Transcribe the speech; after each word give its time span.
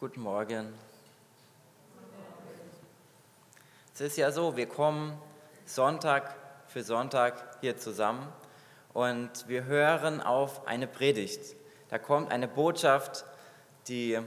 Guten 0.00 0.22
Morgen. 0.22 0.72
Es 3.92 4.00
ist 4.00 4.16
ja 4.16 4.32
so, 4.32 4.56
wir 4.56 4.66
kommen 4.66 5.20
Sonntag 5.66 6.34
für 6.68 6.82
Sonntag 6.82 7.58
hier 7.60 7.76
zusammen 7.76 8.26
und 8.94 9.46
wir 9.46 9.64
hören 9.64 10.22
auf 10.22 10.66
eine 10.66 10.86
Predigt. 10.86 11.54
Da 11.90 11.98
kommt 11.98 12.32
eine 12.32 12.48
Botschaft, 12.48 13.26
die 13.88 14.18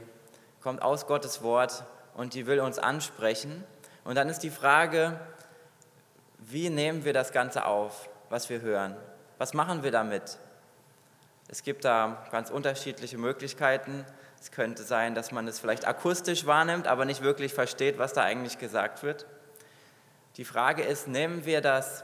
kommt 0.62 0.84
aus 0.84 1.08
Gottes 1.08 1.42
Wort 1.42 1.86
und 2.14 2.36
die 2.36 2.46
will 2.46 2.60
uns 2.60 2.78
ansprechen. 2.78 3.64
Und 4.04 4.14
dann 4.14 4.30
ist 4.30 4.42
die 4.42 4.52
Frage, 4.52 5.20
wie 6.38 6.70
nehmen 6.70 7.04
wir 7.04 7.14
das 7.14 7.32
Ganze 7.32 7.66
auf, 7.66 8.10
was 8.30 8.48
wir 8.52 8.62
hören? 8.62 8.96
Was 9.40 9.56
machen 9.56 9.82
wir 9.82 9.90
damit? 9.90 10.38
Es 11.48 11.64
gibt 11.64 11.84
da 11.84 12.28
ganz 12.30 12.52
unterschiedliche 12.52 13.18
Möglichkeiten. 13.18 14.06
Es 14.44 14.52
könnte 14.52 14.84
sein, 14.84 15.16
dass 15.16 15.32
man 15.32 15.48
es 15.48 15.62
vielleicht 15.62 15.88
akustisch 15.88 16.46
wahrnimmt, 16.46 16.86
aber 16.86 17.06
nicht 17.06 17.22
wirklich 17.22 17.54
versteht, 17.54 17.98
was 17.98 18.12
da 18.12 18.24
eigentlich 18.24 18.60
gesagt 18.60 19.02
wird. 19.02 19.26
Die 20.36 20.44
Frage 20.44 20.84
ist, 20.84 21.08
nehmen 21.08 21.46
wir 21.46 21.62
das 21.62 22.04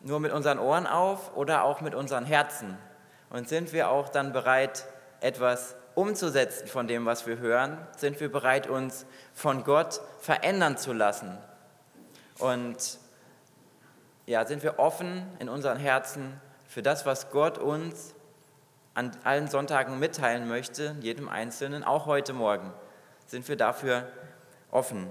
nur 0.00 0.18
mit 0.18 0.32
unseren 0.32 0.58
Ohren 0.58 0.88
auf 0.88 1.36
oder 1.36 1.62
auch 1.62 1.80
mit 1.80 1.94
unseren 1.94 2.24
Herzen? 2.24 2.76
Und 3.30 3.48
sind 3.48 3.72
wir 3.72 3.90
auch 3.90 4.08
dann 4.08 4.32
bereit, 4.32 4.86
etwas 5.20 5.76
umzusetzen 5.94 6.66
von 6.66 6.88
dem, 6.88 7.06
was 7.06 7.28
wir 7.28 7.38
hören? 7.38 7.78
Sind 7.96 8.18
wir 8.18 8.32
bereit, 8.32 8.66
uns 8.66 9.06
von 9.32 9.62
Gott 9.62 10.00
verändern 10.18 10.78
zu 10.78 10.92
lassen? 10.92 11.38
Und 12.40 12.98
ja, 14.26 14.44
sind 14.46 14.64
wir 14.64 14.80
offen 14.80 15.24
in 15.38 15.48
unseren 15.48 15.78
Herzen 15.78 16.40
für 16.66 16.82
das, 16.82 17.06
was 17.06 17.30
Gott 17.30 17.56
uns 17.56 18.16
an 18.98 19.12
allen 19.22 19.46
Sonntagen 19.46 20.00
mitteilen 20.00 20.48
möchte, 20.48 20.96
jedem 21.00 21.28
Einzelnen, 21.28 21.84
auch 21.84 22.06
heute 22.06 22.32
Morgen, 22.32 22.72
sind 23.26 23.46
wir 23.46 23.54
dafür 23.54 24.08
offen. 24.72 25.08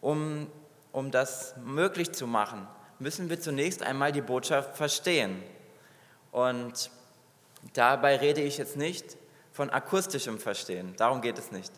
Um, 0.00 0.48
um 0.90 1.12
das 1.12 1.54
möglich 1.64 2.10
zu 2.10 2.26
machen, 2.26 2.66
müssen 2.98 3.30
wir 3.30 3.40
zunächst 3.40 3.84
einmal 3.84 4.10
die 4.10 4.20
Botschaft 4.20 4.76
verstehen. 4.76 5.44
Und 6.32 6.90
dabei 7.72 8.16
rede 8.16 8.40
ich 8.40 8.58
jetzt 8.58 8.76
nicht 8.76 9.16
von 9.52 9.70
akustischem 9.70 10.40
Verstehen, 10.40 10.96
darum 10.96 11.20
geht 11.20 11.38
es 11.38 11.52
nicht. 11.52 11.72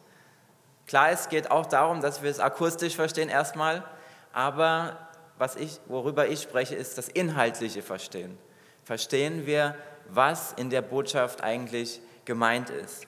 Klar, 0.87 1.11
es 1.11 1.29
geht 1.29 1.51
auch 1.51 1.67
darum, 1.67 2.01
dass 2.01 2.23
wir 2.23 2.31
es 2.31 2.41
akustisch 2.41 2.97
verstehen 2.97 3.29
erstmal, 3.29 3.85
aber 4.33 4.97
was 5.37 5.57
ich, 5.57 5.81
worüber 5.87 6.27
ich 6.29 6.41
spreche, 6.41 6.77
ist 6.77 6.97
das 6.97 7.09
inhaltliche 7.09 7.83
Verstehen. 7.83 8.39
Verstehen 8.85 9.45
wir 9.45 9.77
was 10.09 10.53
in 10.55 10.71
der 10.71 10.83
Botschaft 10.83 11.43
eigentlich 11.43 12.01
gemeint 12.25 12.71
ist. 12.71 13.07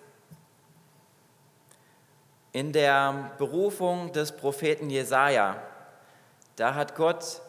In 2.52 2.72
der 2.72 3.32
Berufung 3.38 4.12
des 4.12 4.32
Propheten 4.32 4.90
Jesaja, 4.90 5.60
da 6.56 6.74
hat 6.74 6.94
Gott 6.94 7.40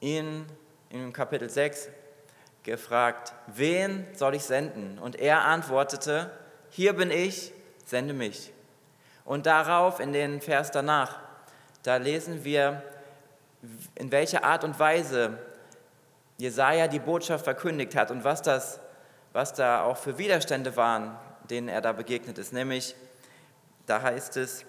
ihn 0.00 0.46
in 0.90 1.12
Kapitel 1.12 1.48
6 1.48 1.88
gefragt: 2.64 3.32
Wen 3.46 4.06
soll 4.14 4.34
ich 4.34 4.44
senden? 4.44 4.98
Und 4.98 5.16
er 5.16 5.44
antwortete: 5.44 6.30
Hier 6.70 6.94
bin 6.94 7.10
ich, 7.10 7.52
sende 7.84 8.12
mich. 8.12 8.52
Und 9.24 9.46
darauf, 9.46 10.00
in 10.00 10.12
den 10.12 10.40
Vers 10.40 10.70
danach, 10.70 11.20
da 11.82 11.96
lesen 11.96 12.44
wir, 12.44 12.82
in 13.94 14.12
welcher 14.12 14.44
Art 14.44 14.64
und 14.64 14.78
Weise 14.78 15.38
Jesaja 16.36 16.88
die 16.88 16.98
Botschaft 16.98 17.44
verkündigt 17.44 17.94
hat 17.94 18.10
und 18.10 18.24
was, 18.24 18.42
das, 18.42 18.80
was 19.32 19.54
da 19.54 19.84
auch 19.84 19.96
für 19.96 20.18
Widerstände 20.18 20.76
waren, 20.76 21.16
denen 21.50 21.68
er 21.68 21.80
da 21.80 21.92
begegnet 21.92 22.38
ist. 22.38 22.52
Nämlich, 22.52 22.94
da 23.86 24.02
heißt 24.02 24.36
es, 24.36 24.64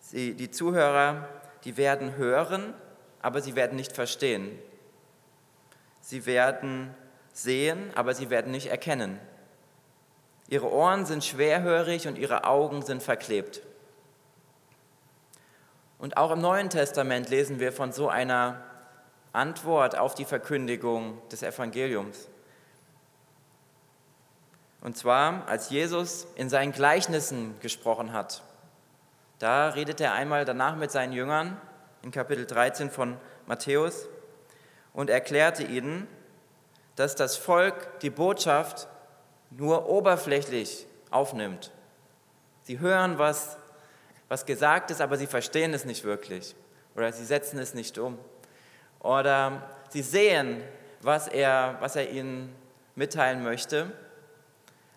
sie, 0.00 0.34
die 0.34 0.50
Zuhörer, 0.50 1.28
die 1.64 1.76
werden 1.76 2.16
hören, 2.16 2.74
aber 3.22 3.40
sie 3.40 3.54
werden 3.54 3.76
nicht 3.76 3.92
verstehen. 3.92 4.58
Sie 6.00 6.26
werden 6.26 6.94
sehen, 7.32 7.90
aber 7.94 8.14
sie 8.14 8.28
werden 8.28 8.52
nicht 8.52 8.66
erkennen. 8.66 9.18
Ihre 10.48 10.70
Ohren 10.70 11.06
sind 11.06 11.24
schwerhörig 11.24 12.06
und 12.06 12.18
ihre 12.18 12.44
Augen 12.44 12.82
sind 12.82 13.02
verklebt. 13.02 13.62
Und 15.98 16.18
auch 16.18 16.32
im 16.32 16.40
Neuen 16.40 16.68
Testament 16.68 17.30
lesen 17.30 17.60
wir 17.60 17.72
von 17.72 17.92
so 17.92 18.08
einer 18.10 18.60
Antwort 19.34 19.98
auf 19.98 20.14
die 20.14 20.24
Verkündigung 20.24 21.20
des 21.28 21.42
Evangeliums. 21.42 22.28
Und 24.80 24.96
zwar, 24.96 25.48
als 25.48 25.70
Jesus 25.70 26.26
in 26.36 26.48
seinen 26.48 26.72
Gleichnissen 26.72 27.58
gesprochen 27.60 28.12
hat. 28.12 28.42
Da 29.38 29.70
redet 29.70 30.00
er 30.00 30.12
einmal 30.12 30.44
danach 30.44 30.76
mit 30.76 30.90
seinen 30.90 31.12
Jüngern 31.12 31.60
in 32.02 32.10
Kapitel 32.10 32.46
13 32.46 32.90
von 32.90 33.16
Matthäus 33.46 34.06
und 34.92 35.10
erklärte 35.10 35.64
ihnen, 35.64 36.06
dass 36.96 37.16
das 37.16 37.36
Volk 37.36 37.98
die 38.00 38.10
Botschaft 38.10 38.86
nur 39.50 39.88
oberflächlich 39.88 40.86
aufnimmt. 41.10 41.72
Sie 42.62 42.78
hören, 42.78 43.18
was, 43.18 43.56
was 44.28 44.46
gesagt 44.46 44.90
ist, 44.90 45.00
aber 45.00 45.16
sie 45.16 45.26
verstehen 45.26 45.74
es 45.74 45.84
nicht 45.84 46.04
wirklich 46.04 46.54
oder 46.94 47.12
sie 47.12 47.24
setzen 47.24 47.58
es 47.58 47.74
nicht 47.74 47.98
um. 47.98 48.18
Oder 49.04 49.62
sie 49.90 50.02
sehen, 50.02 50.64
was 51.02 51.28
er, 51.28 51.76
was 51.80 51.94
er 51.94 52.10
ihnen 52.10 52.56
mitteilen 52.96 53.44
möchte, 53.44 53.92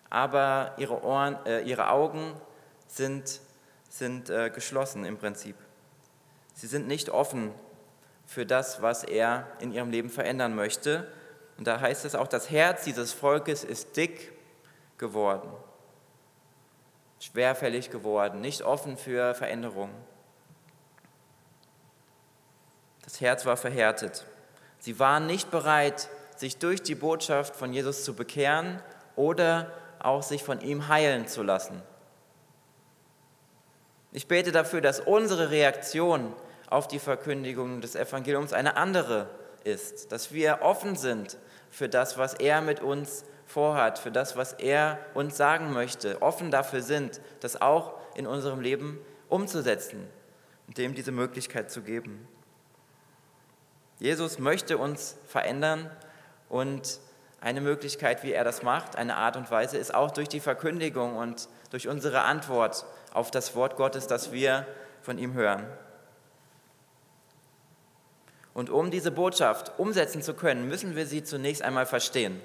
aber 0.08 0.72
ihre, 0.78 1.04
Ohren, 1.04 1.36
äh, 1.44 1.60
ihre 1.60 1.90
Augen 1.90 2.32
sind, 2.86 3.40
sind 3.90 4.30
äh, 4.30 4.48
geschlossen 4.48 5.04
im 5.04 5.18
Prinzip. 5.18 5.56
Sie 6.54 6.66
sind 6.66 6.88
nicht 6.88 7.10
offen 7.10 7.52
für 8.24 8.46
das, 8.46 8.80
was 8.80 9.04
er 9.04 9.46
in 9.60 9.72
ihrem 9.72 9.90
Leben 9.90 10.08
verändern 10.08 10.54
möchte. 10.54 11.06
Und 11.58 11.66
da 11.66 11.78
heißt 11.78 12.06
es 12.06 12.14
auch, 12.14 12.28
das 12.28 12.50
Herz 12.50 12.84
dieses 12.84 13.12
Volkes 13.12 13.62
ist 13.62 13.94
dick 13.98 14.32
geworden, 14.96 15.50
schwerfällig 17.20 17.90
geworden, 17.90 18.40
nicht 18.40 18.62
offen 18.62 18.96
für 18.96 19.34
Veränderungen. 19.34 19.94
Das 23.08 23.22
Herz 23.22 23.46
war 23.46 23.56
verhärtet. 23.56 24.26
Sie 24.80 24.98
waren 24.98 25.26
nicht 25.26 25.50
bereit, 25.50 26.10
sich 26.36 26.58
durch 26.58 26.82
die 26.82 26.94
Botschaft 26.94 27.56
von 27.56 27.72
Jesus 27.72 28.04
zu 28.04 28.12
bekehren 28.12 28.82
oder 29.16 29.72
auch 29.98 30.22
sich 30.22 30.44
von 30.44 30.60
ihm 30.60 30.88
heilen 30.88 31.26
zu 31.26 31.42
lassen. 31.42 31.82
Ich 34.12 34.28
bete 34.28 34.52
dafür, 34.52 34.82
dass 34.82 35.00
unsere 35.00 35.50
Reaktion 35.50 36.34
auf 36.68 36.86
die 36.86 36.98
Verkündigung 36.98 37.80
des 37.80 37.96
Evangeliums 37.96 38.52
eine 38.52 38.76
andere 38.76 39.30
ist, 39.64 40.12
dass 40.12 40.32
wir 40.32 40.58
offen 40.60 40.94
sind 40.94 41.38
für 41.70 41.88
das, 41.88 42.18
was 42.18 42.34
er 42.34 42.60
mit 42.60 42.82
uns 42.82 43.24
vorhat, 43.46 43.98
für 43.98 44.10
das, 44.10 44.36
was 44.36 44.52
er 44.52 44.98
uns 45.14 45.38
sagen 45.38 45.72
möchte, 45.72 46.20
offen 46.20 46.50
dafür 46.50 46.82
sind, 46.82 47.22
das 47.40 47.58
auch 47.58 47.94
in 48.16 48.26
unserem 48.26 48.60
Leben 48.60 49.00
umzusetzen 49.30 50.06
und 50.66 50.76
dem 50.76 50.94
diese 50.94 51.10
Möglichkeit 51.10 51.70
zu 51.70 51.80
geben. 51.80 52.28
Jesus 53.98 54.38
möchte 54.38 54.78
uns 54.78 55.16
verändern 55.26 55.90
und 56.48 57.00
eine 57.40 57.60
Möglichkeit, 57.60 58.22
wie 58.22 58.32
er 58.32 58.44
das 58.44 58.62
macht, 58.62 58.96
eine 58.96 59.16
Art 59.16 59.36
und 59.36 59.50
Weise, 59.50 59.76
ist 59.76 59.94
auch 59.94 60.10
durch 60.10 60.28
die 60.28 60.40
Verkündigung 60.40 61.16
und 61.16 61.48
durch 61.70 61.88
unsere 61.88 62.22
Antwort 62.22 62.84
auf 63.12 63.30
das 63.30 63.54
Wort 63.54 63.76
Gottes, 63.76 64.06
das 64.06 64.32
wir 64.32 64.66
von 65.02 65.18
ihm 65.18 65.34
hören. 65.34 65.66
Und 68.54 68.70
um 68.70 68.90
diese 68.90 69.12
Botschaft 69.12 69.78
umsetzen 69.78 70.20
zu 70.20 70.34
können, 70.34 70.68
müssen 70.68 70.96
wir 70.96 71.06
sie 71.06 71.22
zunächst 71.22 71.62
einmal 71.62 71.86
verstehen. 71.86 72.40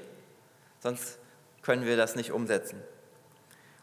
Sonst 0.79 1.17
können 1.63 1.85
wir 1.85 1.97
das 1.97 2.15
nicht 2.15 2.31
umsetzen. 2.31 2.79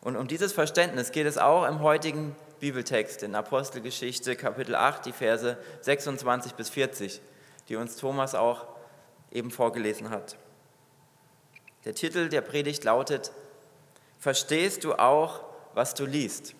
Und 0.00 0.16
um 0.16 0.28
dieses 0.28 0.52
Verständnis 0.52 1.12
geht 1.12 1.26
es 1.26 1.38
auch 1.38 1.66
im 1.66 1.80
heutigen 1.80 2.36
Bibeltext 2.60 3.22
in 3.22 3.34
Apostelgeschichte 3.34 4.36
Kapitel 4.36 4.74
8, 4.76 5.06
die 5.06 5.12
Verse 5.12 5.56
26 5.80 6.54
bis 6.54 6.70
40 6.70 7.20
die 7.70 7.76
uns 7.76 7.96
Thomas 7.96 8.34
auch 8.34 8.66
eben 9.30 9.50
vorgelesen 9.50 10.10
hat. 10.10 10.36
Der 11.84 11.94
Titel 11.94 12.28
der 12.28 12.42
Predigt 12.42 12.84
lautet, 12.84 13.32
Verstehst 14.18 14.84
du 14.84 14.94
auch, 14.96 15.44
was 15.72 15.94
du 15.94 16.04
liest? 16.04 16.54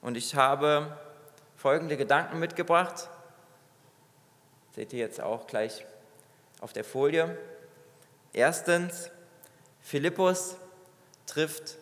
Und 0.00 0.16
ich 0.16 0.34
habe 0.34 0.98
folgende 1.54 1.96
Gedanken 1.96 2.40
mitgebracht. 2.40 3.08
Seht 4.74 4.92
ihr 4.92 4.98
jetzt 4.98 5.20
auch 5.20 5.46
gleich 5.46 5.86
auf 6.60 6.72
der 6.72 6.82
Folie. 6.82 7.38
Erstens, 8.32 9.10
Philippus 9.80 10.56
trifft 11.26 11.76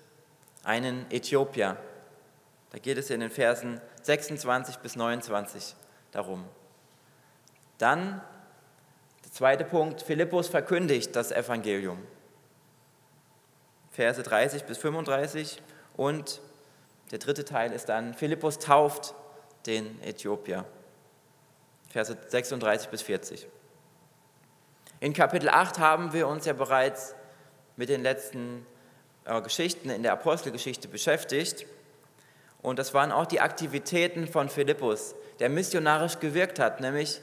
einen 0.63 1.11
Äthiopier. 1.11 1.79
Da 2.71 2.79
geht 2.79 2.99
es 2.99 3.09
in 3.09 3.21
den 3.21 3.31
Versen 3.31 3.81
26 4.03 4.79
bis 4.79 4.97
29 4.97 5.75
darum. 6.13 6.45
Dann 7.79 8.21
der 9.25 9.32
zweite 9.32 9.65
Punkt, 9.65 10.03
Philippus 10.03 10.49
verkündigt 10.49 11.15
das 11.17 11.32
Evangelium. 11.32 11.99
Verse 13.91 14.23
30 14.23 14.65
bis 14.65 14.79
35 14.79 15.62
Und 15.97 16.41
der 17.11 17.19
dritte 17.19 17.44
Teil 17.44 17.73
ist 17.73 17.88
dann, 17.88 18.15
Philippus 18.15 18.59
tauft 18.59 19.15
den 19.67 20.03
Äthiopier. 20.03 20.65
Verse 21.91 22.17
36 22.29 22.88
bis 22.88 23.03
40. 23.03 23.47
In 25.00 25.12
Kapitel 25.12 25.49
8 25.49 25.79
haben 25.79 26.12
wir 26.12 26.27
uns 26.27 26.44
ja 26.44 26.53
bereits 26.53 27.15
mit 27.77 27.88
den 27.88 28.03
letzten 28.03 28.67
äh, 29.25 29.41
Geschichten 29.43 29.91
in 29.91 30.03
der 30.03 30.12
Apostelgeschichte 30.12 30.88
beschäftigt. 30.88 31.67
Und 32.62 32.79
das 32.79 32.94
waren 32.94 33.12
auch 33.12 33.27
die 33.27 33.41
Aktivitäten 33.41 34.27
von 34.27 34.49
Philippus, 34.49 35.15
der 35.38 35.50
missionarisch 35.50 36.19
gewirkt 36.19 36.59
hat, 36.59 36.81
nämlich 36.81 37.20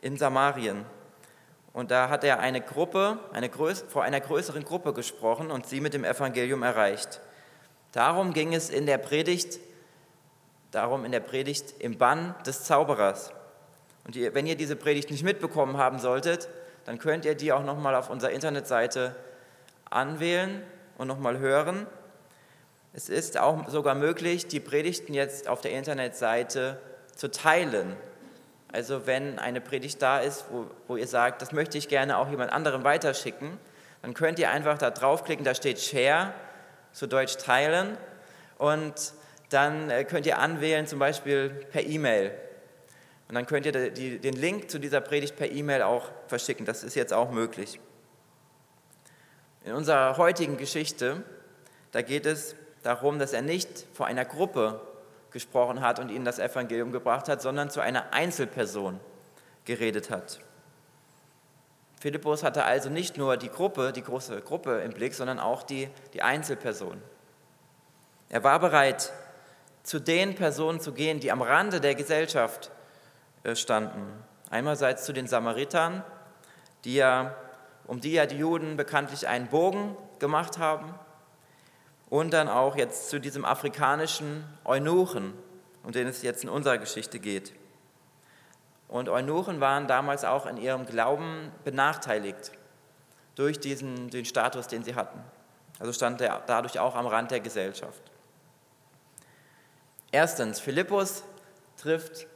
in 0.00 0.16
Samarien. 0.16 0.84
Und 1.72 1.90
da 1.90 2.08
hat 2.08 2.24
er 2.24 2.40
eine 2.40 2.60
Gruppe, 2.60 3.18
eine 3.32 3.48
Größ 3.48 3.84
vor 3.88 4.02
einer 4.02 4.20
größeren 4.20 4.64
Gruppe 4.64 4.92
gesprochen 4.92 5.50
und 5.50 5.66
sie 5.66 5.80
mit 5.80 5.94
dem 5.94 6.04
Evangelium 6.04 6.62
erreicht. 6.62 7.20
Darum 7.92 8.32
ging 8.32 8.54
es 8.54 8.70
in 8.70 8.86
der 8.86 8.98
Predigt, 8.98 9.58
darum 10.70 11.04
in 11.04 11.12
der 11.12 11.20
Predigt 11.20 11.74
im 11.78 11.98
Bann 11.98 12.34
des 12.44 12.64
Zauberers. 12.64 13.32
Und 14.04 14.16
wenn 14.16 14.46
ihr 14.46 14.56
diese 14.56 14.76
Predigt 14.76 15.10
nicht 15.10 15.22
mitbekommen 15.22 15.76
haben 15.76 15.98
solltet, 15.98 16.48
dann 16.84 16.98
könnt 16.98 17.24
ihr 17.24 17.34
die 17.34 17.52
auch 17.52 17.62
nochmal 17.62 17.94
auf 17.94 18.10
unserer 18.10 18.30
Internetseite 18.30 19.14
anwählen 19.88 20.62
und 20.98 21.08
nochmal 21.08 21.38
hören. 21.38 21.86
Es 22.92 23.08
ist 23.08 23.38
auch 23.38 23.68
sogar 23.68 23.94
möglich, 23.94 24.48
die 24.48 24.58
Predigten 24.58 25.14
jetzt 25.14 25.48
auf 25.48 25.60
der 25.60 25.72
Internetseite 25.72 26.80
zu 27.14 27.30
teilen. 27.30 27.96
Also 28.72 29.06
wenn 29.06 29.38
eine 29.38 29.60
Predigt 29.60 30.00
da 30.00 30.18
ist, 30.18 30.44
wo, 30.50 30.66
wo 30.86 30.96
ihr 30.96 31.06
sagt, 31.06 31.42
das 31.42 31.52
möchte 31.52 31.78
ich 31.78 31.88
gerne 31.88 32.18
auch 32.18 32.30
jemand 32.30 32.52
anderem 32.52 32.84
weiterschicken, 32.84 33.58
dann 34.02 34.14
könnt 34.14 34.38
ihr 34.38 34.50
einfach 34.50 34.78
da 34.78 34.90
draufklicken, 34.90 35.44
da 35.44 35.54
steht 35.54 35.80
Share, 35.80 36.32
zu 36.92 37.06
Deutsch 37.06 37.36
teilen, 37.36 37.96
und 38.60 39.14
dann 39.48 39.88
äh, 39.88 40.04
könnt 40.04 40.26
ihr 40.26 40.38
anwählen, 40.38 40.86
zum 40.86 40.98
Beispiel 40.98 41.48
per 41.48 41.82
E-Mail. 41.82 42.30
Und 43.28 43.34
dann 43.34 43.46
könnt 43.46 43.64
ihr 43.64 43.90
die, 43.90 44.18
den 44.18 44.34
Link 44.34 44.70
zu 44.70 44.78
dieser 44.78 45.00
Predigt 45.00 45.36
per 45.36 45.50
E-Mail 45.50 45.80
auch 45.82 46.10
verschicken. 46.26 46.66
Das 46.66 46.84
ist 46.84 46.94
jetzt 46.94 47.14
auch 47.14 47.30
möglich. 47.30 47.80
In 49.64 49.72
unserer 49.72 50.18
heutigen 50.18 50.58
Geschichte, 50.58 51.22
da 51.92 52.02
geht 52.02 52.26
es 52.26 52.54
darum, 52.82 53.18
dass 53.18 53.32
er 53.32 53.40
nicht 53.40 53.86
vor 53.94 54.06
einer 54.06 54.26
Gruppe 54.26 54.80
gesprochen 55.30 55.80
hat 55.80 55.98
und 55.98 56.10
ihnen 56.10 56.24
das 56.24 56.38
Evangelium 56.38 56.92
gebracht 56.92 57.28
hat, 57.28 57.42
sondern 57.42 57.70
zu 57.70 57.80
einer 57.80 58.12
Einzelperson 58.12 59.00
geredet 59.64 60.10
hat. 60.10 60.40
Philippus 62.00 62.42
hatte 62.42 62.64
also 62.64 62.88
nicht 62.88 63.18
nur 63.18 63.36
die 63.36 63.50
Gruppe, 63.50 63.92
die 63.92 64.02
große 64.02 64.40
Gruppe 64.40 64.80
im 64.80 64.92
Blick, 64.92 65.14
sondern 65.14 65.38
auch 65.38 65.62
die, 65.62 65.88
die 66.14 66.22
Einzelperson. 66.22 67.00
Er 68.30 68.42
war 68.42 68.58
bereit, 68.58 69.12
zu 69.82 69.98
den 69.98 70.34
Personen 70.34 70.80
zu 70.80 70.92
gehen, 70.92 71.20
die 71.20 71.30
am 71.30 71.42
Rande 71.42 71.80
der 71.80 71.94
Gesellschaft 71.94 72.70
äh, 73.42 73.54
standen. 73.54 74.06
Einerseits 74.48 75.04
zu 75.04 75.12
den 75.12 75.26
Samaritern, 75.26 76.02
die 76.84 76.94
ja, 76.94 77.34
um 77.86 78.00
die 78.00 78.12
ja 78.12 78.26
die 78.26 78.38
Juden 78.38 78.76
bekanntlich 78.76 79.28
einen 79.28 79.48
Bogen 79.48 79.96
gemacht 80.18 80.58
haben 80.58 80.94
und 82.10 82.32
dann 82.32 82.48
auch 82.48 82.76
jetzt 82.76 83.08
zu 83.08 83.20
diesem 83.20 83.44
afrikanischen 83.44 84.44
Eunuchen, 84.64 85.32
um 85.84 85.92
den 85.92 86.08
es 86.08 86.22
jetzt 86.22 86.42
in 86.42 86.50
unserer 86.50 86.76
Geschichte 86.76 87.20
geht. 87.20 87.54
Und 88.88 89.08
Eunuchen 89.08 89.60
waren 89.60 89.86
damals 89.86 90.24
auch 90.24 90.46
in 90.46 90.56
ihrem 90.56 90.84
Glauben 90.84 91.52
benachteiligt 91.64 92.50
durch 93.36 93.60
diesen, 93.60 94.10
den 94.10 94.24
Status, 94.24 94.66
den 94.66 94.82
sie 94.82 94.96
hatten. 94.96 95.20
Also 95.78 95.92
stand 95.92 96.20
er 96.20 96.42
dadurch 96.46 96.80
auch 96.80 96.96
am 96.96 97.06
Rand 97.06 97.30
der 97.30 97.40
Gesellschaft. 97.40 98.02
Erstens, 100.10 100.58
Philippus 100.58 101.22
trifft 101.76 102.26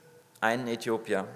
einen 0.40 0.68
Äthiopier. 0.68 1.26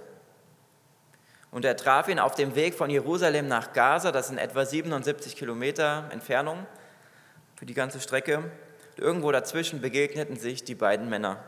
Und 1.50 1.64
er 1.64 1.76
traf 1.76 2.08
ihn 2.08 2.20
auf 2.20 2.36
dem 2.36 2.54
Weg 2.54 2.74
von 2.74 2.88
Jerusalem 2.88 3.48
nach 3.48 3.72
Gaza, 3.72 4.12
das 4.12 4.28
sind 4.28 4.38
etwa 4.38 4.64
77 4.64 5.34
Kilometer 5.34 6.04
Entfernung 6.12 6.66
für 7.58 7.66
die 7.66 7.74
ganze 7.74 7.98
Strecke. 7.98 8.44
Irgendwo 8.96 9.32
dazwischen 9.32 9.80
begegneten 9.80 10.36
sich 10.36 10.62
die 10.62 10.76
beiden 10.76 11.08
Männer. 11.08 11.42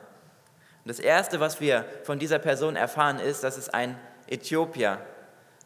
Und 0.85 0.89
das 0.89 0.99
Erste, 0.99 1.39
was 1.39 1.61
wir 1.61 1.85
von 2.03 2.19
dieser 2.19 2.41
Person 2.41 2.75
erfahren, 2.75 3.21
ist, 3.21 3.45
dass 3.45 3.57
es 3.57 3.69
ein 3.69 3.97
Äthiopier 4.27 4.99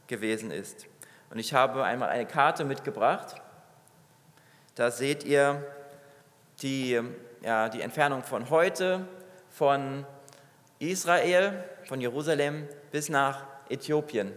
gewesen 0.07 0.51
ist. 0.51 0.87
Und 1.31 1.39
ich 1.39 1.55
habe 1.55 1.83
einmal 1.83 2.11
eine 2.11 2.27
Karte 2.27 2.65
mitgebracht. 2.65 3.37
Da 4.75 4.91
seht 4.91 5.25
ihr 5.25 5.65
die, 6.61 7.01
ja, 7.41 7.71
die 7.71 7.81
Entfernung 7.81 8.23
von 8.23 8.51
heute, 8.51 9.09
von 9.49 10.05
Israel, 10.79 11.65
von 11.89 12.03
Jerusalem 12.03 12.69
bis 12.93 13.09
nach 13.09 13.47
Äthiopien. 13.71 14.31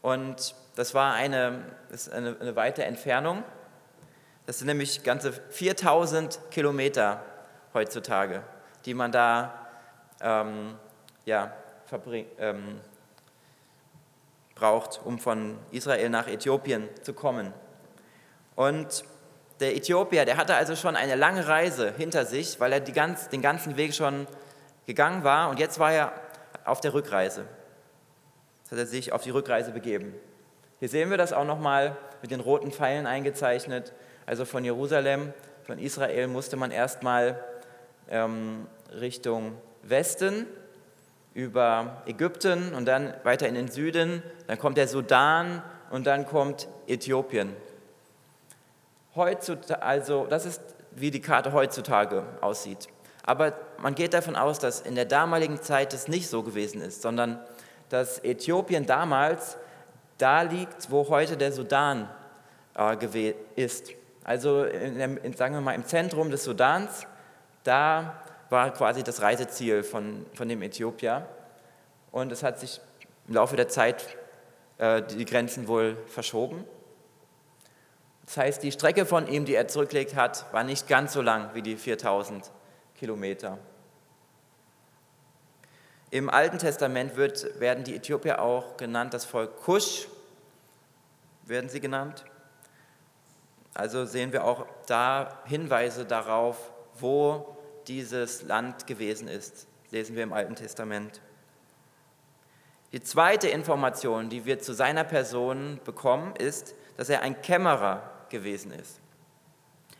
Und 0.00 0.54
das 0.74 0.94
war 0.94 1.12
eine, 1.12 1.64
eine, 2.12 2.36
eine 2.40 2.56
weite 2.56 2.84
Entfernung. 2.84 3.44
Das 4.46 4.58
sind 4.58 4.68
nämlich 4.68 5.02
ganze 5.02 5.32
4000 5.32 6.38
Kilometer 6.50 7.20
heutzutage, 7.74 8.42
die 8.84 8.94
man 8.94 9.10
da 9.10 9.66
ähm, 10.20 10.76
ja, 11.24 11.52
ähm, 12.38 12.80
braucht, 14.54 15.00
um 15.04 15.18
von 15.18 15.58
Israel 15.72 16.08
nach 16.10 16.28
Äthiopien 16.28 16.88
zu 17.02 17.12
kommen. 17.12 17.52
Und 18.54 19.04
der 19.58 19.74
Äthiopier, 19.74 20.24
der 20.24 20.36
hatte 20.36 20.54
also 20.54 20.76
schon 20.76 20.94
eine 20.94 21.16
lange 21.16 21.48
Reise 21.48 21.92
hinter 21.96 22.24
sich, 22.24 22.60
weil 22.60 22.72
er 22.72 22.80
ganz, 22.80 23.28
den 23.28 23.42
ganzen 23.42 23.76
Weg 23.76 23.94
schon 23.94 24.28
gegangen 24.86 25.24
war 25.24 25.50
und 25.50 25.58
jetzt 25.58 25.78
war 25.78 25.92
er 25.92 26.12
auf 26.64 26.80
der 26.80 26.94
Rückreise. 26.94 27.46
Jetzt 28.62 28.72
hat 28.72 28.78
er 28.78 28.86
sich 28.86 29.12
auf 29.12 29.22
die 29.22 29.30
Rückreise 29.30 29.72
begeben. 29.72 30.14
Hier 30.78 30.88
sehen 30.88 31.10
wir 31.10 31.16
das 31.16 31.32
auch 31.32 31.44
nochmal 31.44 31.96
mit 32.22 32.30
den 32.30 32.40
roten 32.40 32.70
Pfeilen 32.70 33.06
eingezeichnet. 33.06 33.92
Also 34.26 34.44
von 34.44 34.64
Jerusalem, 34.64 35.32
von 35.64 35.78
Israel 35.78 36.26
musste 36.26 36.56
man 36.56 36.72
erstmal 36.72 37.42
ähm, 38.10 38.66
Richtung 39.00 39.56
Westen 39.82 40.46
über 41.32 42.02
Ägypten 42.06 42.74
und 42.74 42.86
dann 42.86 43.14
weiter 43.22 43.46
in 43.46 43.54
den 43.54 43.68
Süden. 43.68 44.22
Dann 44.48 44.58
kommt 44.58 44.78
der 44.78 44.88
Sudan 44.88 45.62
und 45.90 46.06
dann 46.06 46.26
kommt 46.26 46.66
Äthiopien. 46.88 47.52
Heutzutage, 49.14 49.82
also 49.82 50.26
das 50.26 50.44
ist, 50.44 50.60
wie 50.90 51.10
die 51.10 51.20
Karte 51.20 51.52
heutzutage 51.52 52.24
aussieht. 52.40 52.88
Aber 53.22 53.52
man 53.78 53.94
geht 53.94 54.14
davon 54.14 54.34
aus, 54.34 54.58
dass 54.58 54.80
in 54.80 54.94
der 54.94 55.04
damaligen 55.04 55.60
Zeit 55.62 55.94
es 55.94 56.08
nicht 56.08 56.28
so 56.28 56.42
gewesen 56.42 56.80
ist, 56.80 57.02
sondern 57.02 57.38
dass 57.90 58.18
Äthiopien 58.24 58.86
damals 58.86 59.56
da 60.18 60.42
liegt, 60.42 60.90
wo 60.90 61.08
heute 61.08 61.36
der 61.36 61.52
Sudan 61.52 62.08
äh, 62.76 63.34
ist. 63.56 63.92
Also 64.26 64.64
in, 64.64 65.18
in, 65.18 65.32
sagen 65.34 65.54
wir 65.54 65.60
mal 65.60 65.76
im 65.76 65.84
Zentrum 65.84 66.32
des 66.32 66.42
Sudans, 66.42 67.06
da 67.62 68.20
war 68.50 68.72
quasi 68.72 69.04
das 69.04 69.22
Reiseziel 69.22 69.84
von, 69.84 70.26
von 70.34 70.48
dem 70.48 70.62
Äthiopier. 70.62 71.28
Und 72.10 72.32
es 72.32 72.42
hat 72.42 72.58
sich 72.58 72.80
im 73.28 73.34
Laufe 73.34 73.54
der 73.54 73.68
Zeit 73.68 74.16
äh, 74.78 75.00
die 75.00 75.24
Grenzen 75.26 75.68
wohl 75.68 75.96
verschoben. 76.08 76.64
Das 78.24 78.36
heißt, 78.38 78.64
die 78.64 78.72
Strecke 78.72 79.06
von 79.06 79.28
ihm, 79.28 79.44
die 79.44 79.54
er 79.54 79.68
zurückgelegt 79.68 80.16
hat, 80.16 80.52
war 80.52 80.64
nicht 80.64 80.88
ganz 80.88 81.12
so 81.12 81.22
lang 81.22 81.50
wie 81.54 81.62
die 81.62 81.76
4000 81.76 82.50
Kilometer. 82.96 83.58
Im 86.10 86.30
Alten 86.30 86.58
Testament 86.58 87.14
wird, 87.14 87.60
werden 87.60 87.84
die 87.84 87.94
Äthiopier 87.94 88.42
auch 88.42 88.76
genannt, 88.76 89.14
das 89.14 89.24
Volk 89.24 89.56
Kusch 89.58 90.08
werden 91.44 91.70
sie 91.70 91.78
genannt. 91.78 92.24
Also 93.76 94.06
sehen 94.06 94.32
wir 94.32 94.44
auch 94.44 94.64
da 94.86 95.42
Hinweise 95.44 96.06
darauf, 96.06 96.72
wo 96.98 97.58
dieses 97.86 98.40
Land 98.42 98.86
gewesen 98.86 99.28
ist. 99.28 99.68
Lesen 99.90 100.16
wir 100.16 100.22
im 100.22 100.32
Alten 100.32 100.54
Testament. 100.54 101.20
Die 102.92 103.02
zweite 103.02 103.48
Information, 103.48 104.30
die 104.30 104.46
wir 104.46 104.60
zu 104.60 104.72
seiner 104.72 105.04
Person 105.04 105.78
bekommen, 105.84 106.34
ist, 106.36 106.74
dass 106.96 107.10
er 107.10 107.20
ein 107.20 107.42
Kämmerer 107.42 108.10
gewesen 108.30 108.72
ist. 108.72 108.98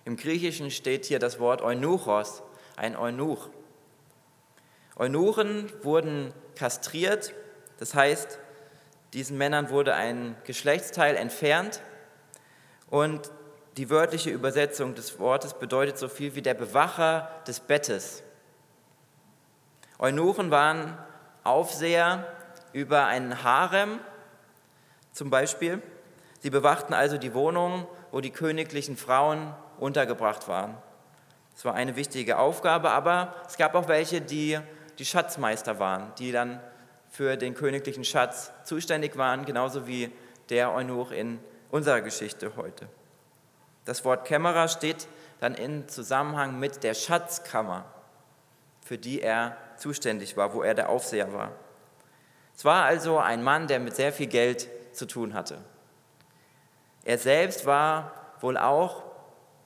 Im 0.07 0.17
Griechischen 0.17 0.71
steht 0.71 1.05
hier 1.05 1.19
das 1.19 1.39
Wort 1.39 1.61
Eunuchos, 1.61 2.43
ein 2.77 2.97
Eunuch. 2.97 3.51
Eunuchen 4.97 5.71
wurden 5.83 6.33
kastriert, 6.55 7.35
das 7.79 7.95
heißt, 7.95 8.39
diesen 9.13 9.37
Männern 9.37 9.69
wurde 9.69 9.95
ein 9.95 10.35
Geschlechtsteil 10.45 11.17
entfernt 11.17 11.83
und 12.89 13.31
die 13.77 13.91
wörtliche 13.91 14.31
Übersetzung 14.31 14.95
des 14.95 15.19
Wortes 15.19 15.55
bedeutet 15.55 15.99
so 15.99 16.09
viel 16.09 16.35
wie 16.35 16.43
der 16.43 16.55
Bewacher 16.55 17.31
des 17.47 17.61
Bettes. 17.61 18.23
Eunuchen 19.99 20.51
waren 20.51 20.97
Aufseher 21.45 22.27
über 22.73 23.07
einen 23.07 23.43
Harem 23.43 24.01
zum 25.13 25.31
Beispiel. 25.31 25.83
Sie 26.41 26.51
bewachten 26.51 26.95
also 26.95 27.19
die 27.19 27.35
Wohnungen, 27.35 27.87
wo 28.13 28.21
die 28.21 28.31
königlichen 28.31 28.97
Frauen 28.97 29.55
untergebracht 29.79 30.49
waren. 30.49 30.77
Es 31.55 31.65
war 31.65 31.75
eine 31.75 31.97
wichtige 31.97 32.39
Aufgabe, 32.39 32.91
aber 32.91 33.35
es 33.47 33.57
gab 33.57 33.75
auch 33.75 33.89
welche, 33.89 34.21
die 34.21 34.59
die 34.99 35.05
Schatzmeister 35.05 35.79
waren, 35.79 36.13
die 36.19 36.33
dann 36.33 36.61
für 37.11 37.37
den 37.37 37.55
königlichen 37.55 38.05
Schatz 38.05 38.53
zuständig 38.65 39.17
waren, 39.17 39.45
genauso 39.45 39.87
wie 39.87 40.11
der 40.49 40.73
Eunuch 40.73 41.13
in 41.13 41.39
unserer 41.71 42.01
Geschichte 42.01 42.53
heute. 42.57 42.89
Das 43.87 44.05
Wort 44.05 44.27
Kämmerer 44.27 44.69
steht 44.69 45.09
dann 45.41 45.55
in 45.55 45.89
Zusammenhang 45.89 46.59
mit 46.59 46.83
der 46.83 46.93
Schatzkammer, 46.93 47.85
für 48.85 48.99
die 48.99 49.23
er 49.23 49.57
zuständig 49.77 50.37
war, 50.37 50.53
wo 50.53 50.63
er 50.63 50.75
der 50.75 50.91
Aufseher 50.91 51.33
war. 51.33 51.53
Es 52.55 52.65
war 52.65 52.85
also 52.85 53.19
ein 53.19 53.43
Mann, 53.43 53.69
der 53.69 53.81
mit 53.81 53.95
sehr 53.95 54.13
viel 54.13 54.27
Geld 54.27 54.69
zu 54.93 55.07
tun 55.07 55.35
hatte. 55.35 55.59
Er 57.05 57.19
selbst 57.19 57.65
war 57.65 58.13
wohl 58.41 58.57
auch 58.59 59.05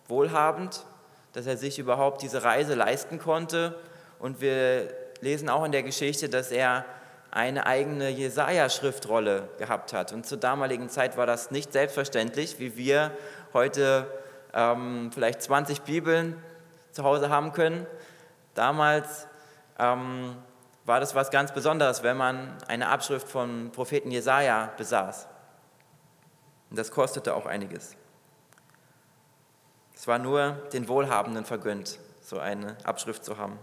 wohlhabend, 0.07 0.85
dass 1.33 1.47
er 1.47 1.57
sich 1.57 1.79
überhaupt 1.79 2.23
diese 2.23 2.43
Reise 2.43 2.75
leisten 2.75 3.19
konnte. 3.19 3.79
Und 4.19 4.41
wir 4.41 4.93
lesen 5.21 5.49
auch 5.49 5.65
in 5.65 5.73
der 5.73 5.83
Geschichte, 5.83 6.29
dass 6.29 6.51
er 6.51 6.85
eine 7.31 7.67
eigene 7.67 8.09
Jesaja-Schriftrolle 8.09 9.49
gehabt 9.59 9.93
hat. 9.93 10.13
Und 10.13 10.27
zur 10.27 10.39
damaligen 10.39 10.89
Zeit 10.89 11.17
war 11.17 11.27
das 11.27 11.53
nicht 11.53 11.73
selbstverständlich, 11.73 12.59
wie 12.59 12.77
wir 12.77 13.13
heute 13.53 14.07
ähm, 14.53 15.11
vielleicht 15.13 15.43
20 15.43 15.83
Bibeln 15.83 16.43
zu 16.93 17.05
Hause 17.05 17.31
haben 17.31 17.53
können. 17.53 17.87
Damals 18.55 19.27
ähm, 19.79 20.37
war 20.85 21.01
das 21.01 21.15
was 21.15 21.31
ganz 21.31 21.53
Besonderes, 21.53 22.03
wenn 22.03 22.17
man 22.17 22.57
eine 22.69 22.89
Abschrift 22.89 23.29
von 23.29 23.71
Propheten 23.73 24.11
Jesaja 24.11 24.73
besaß. 24.77 25.29
Und 26.71 26.79
das 26.79 26.91
kostete 26.91 27.35
auch 27.35 27.47
einiges. 27.47 27.97
Es 29.95 30.07
war 30.07 30.19
nur 30.19 30.53
den 30.73 30.89
Wohlhabenden 30.89 31.45
vergönnt, 31.45 31.99
so 32.21 32.39
eine 32.39 32.77
Abschrift 32.85 33.25
zu 33.25 33.37
haben. 33.37 33.59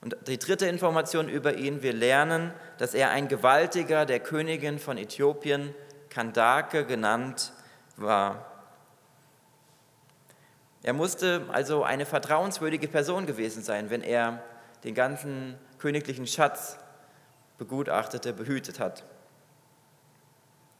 Und 0.00 0.16
die 0.26 0.38
dritte 0.38 0.66
Information 0.66 1.28
über 1.28 1.54
ihn, 1.54 1.82
wir 1.82 1.92
lernen, 1.92 2.52
dass 2.78 2.94
er 2.94 3.10
ein 3.10 3.28
Gewaltiger 3.28 4.06
der 4.06 4.20
Königin 4.20 4.78
von 4.78 4.98
Äthiopien, 4.98 5.74
Kandake 6.10 6.84
genannt, 6.84 7.52
war. 7.96 8.44
Er 10.82 10.92
musste 10.92 11.46
also 11.52 11.82
eine 11.82 12.06
vertrauenswürdige 12.06 12.88
Person 12.88 13.26
gewesen 13.26 13.62
sein, 13.62 13.90
wenn 13.90 14.02
er 14.02 14.42
den 14.84 14.94
ganzen 14.94 15.58
königlichen 15.78 16.26
Schatz 16.26 16.78
begutachtete, 17.58 18.32
behütet 18.32 18.78
hat. 18.78 19.04